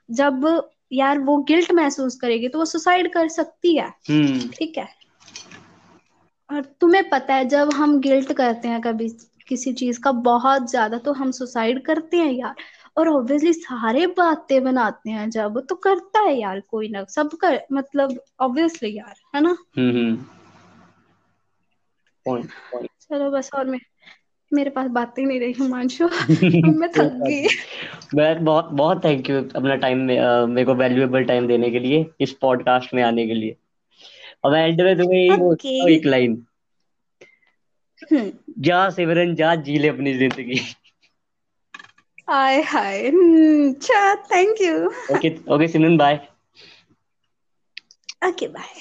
जब 0.09 0.45
यार 0.93 1.19
वो 1.19 1.37
गिल्ट 1.43 1.71
महसूस 1.71 2.15
करेगी 2.15 2.47
तो 2.47 2.59
वो 2.59 2.65
सुसाइड 2.65 3.11
कर 3.13 3.27
सकती 3.29 3.75
है। 3.77 3.87
हम्म। 4.09 4.47
ठीक 4.49 4.77
है? 4.77 4.87
और 6.49 6.61
तुम्हें 6.81 7.09
पता 7.09 7.33
है 7.33 7.47
जब 7.49 7.73
हम 7.73 7.99
गिल्ट 7.99 8.33
करते 8.33 8.67
हैं 8.67 8.81
कभी 8.81 9.09
किसी 9.47 9.73
चीज़ 9.73 9.99
का 9.99 10.11
बहुत 10.11 10.69
ज़्यादा 10.69 10.97
तो 10.97 11.13
हम 11.13 11.31
सुसाइड 11.31 11.83
करते 11.85 12.17
हैं 12.17 12.31
यार। 12.31 12.55
और 12.97 13.07
ऑब्वियसली 13.09 13.53
सारे 13.53 14.05
बातें 14.07 14.63
बनाते 14.63 15.09
हैं 15.09 15.29
जब 15.29 15.59
तो 15.69 15.75
करता 15.75 16.19
है 16.19 16.37
यार 16.39 16.59
कोई 16.69 16.89
ना। 16.89 17.03
सब 17.05 17.33
कर 17.41 17.59
मतलब 17.73 18.19
ऑब्वियसली 18.39 18.97
यार 18.97 19.15
है 19.35 19.41
ना? 19.41 19.55
हम्म 19.77 20.15
पॉइंट 22.25 22.51
पॉइंट 22.71 22.89
चलो 23.09 23.29
बस 23.31 23.49
और 23.53 23.65
मैं 23.65 23.79
मेरे 24.51 24.69
पास 24.69 24.87
बातें 24.91 25.23
नहीं 25.25 25.39
रही 25.39 25.53
हिमांशु। 25.53 26.07
मैं 26.79 26.89
थक 26.91 27.13
गई। 27.21 27.47
मैं 28.15 28.43
बहुत 28.45 28.69
बहुत 28.71 29.03
थैंक 29.05 29.29
यू 29.29 29.37
अपना 29.55 29.75
टाइम 29.75 29.97
में 30.01 30.15
मेरे 30.47 30.65
को 30.65 30.75
वैल्यूएबल 30.75 31.23
टाइम 31.23 31.47
देने 31.47 31.69
के 31.71 31.79
लिए 31.79 32.05
इस 32.21 32.31
पॉडकास्ट 32.41 32.93
में 32.93 33.03
आने 33.03 33.27
के 33.27 33.33
लिए। 33.33 33.55
और 34.43 34.51
मैं 34.51 34.67
एंड 34.67 34.81
में 34.81 34.97
तुम्हें 34.97 35.19
यही 35.19 35.37
बोलता 35.37 35.69
हूँ 35.69 35.89
एक 35.89 36.05
लाइन 36.05 36.43
हम्म। 38.01 38.31
जा 38.59 38.89
सिमरन 38.89 39.35
जा 39.35 39.55
जी 39.55 39.77
ले 39.79 39.87
अपनी 39.87 40.13
ज़िंदगी। 40.13 40.59
हाय। 42.29 42.61
हाय 42.63 43.01
अच्छा 43.09 44.15
thank 44.31 44.61
you 44.61 44.75
okay 45.15 45.35
okay 45.55 45.67
Simran 45.67 45.97
bye 45.97 46.19
okay 48.27 48.47
bye 48.47 48.73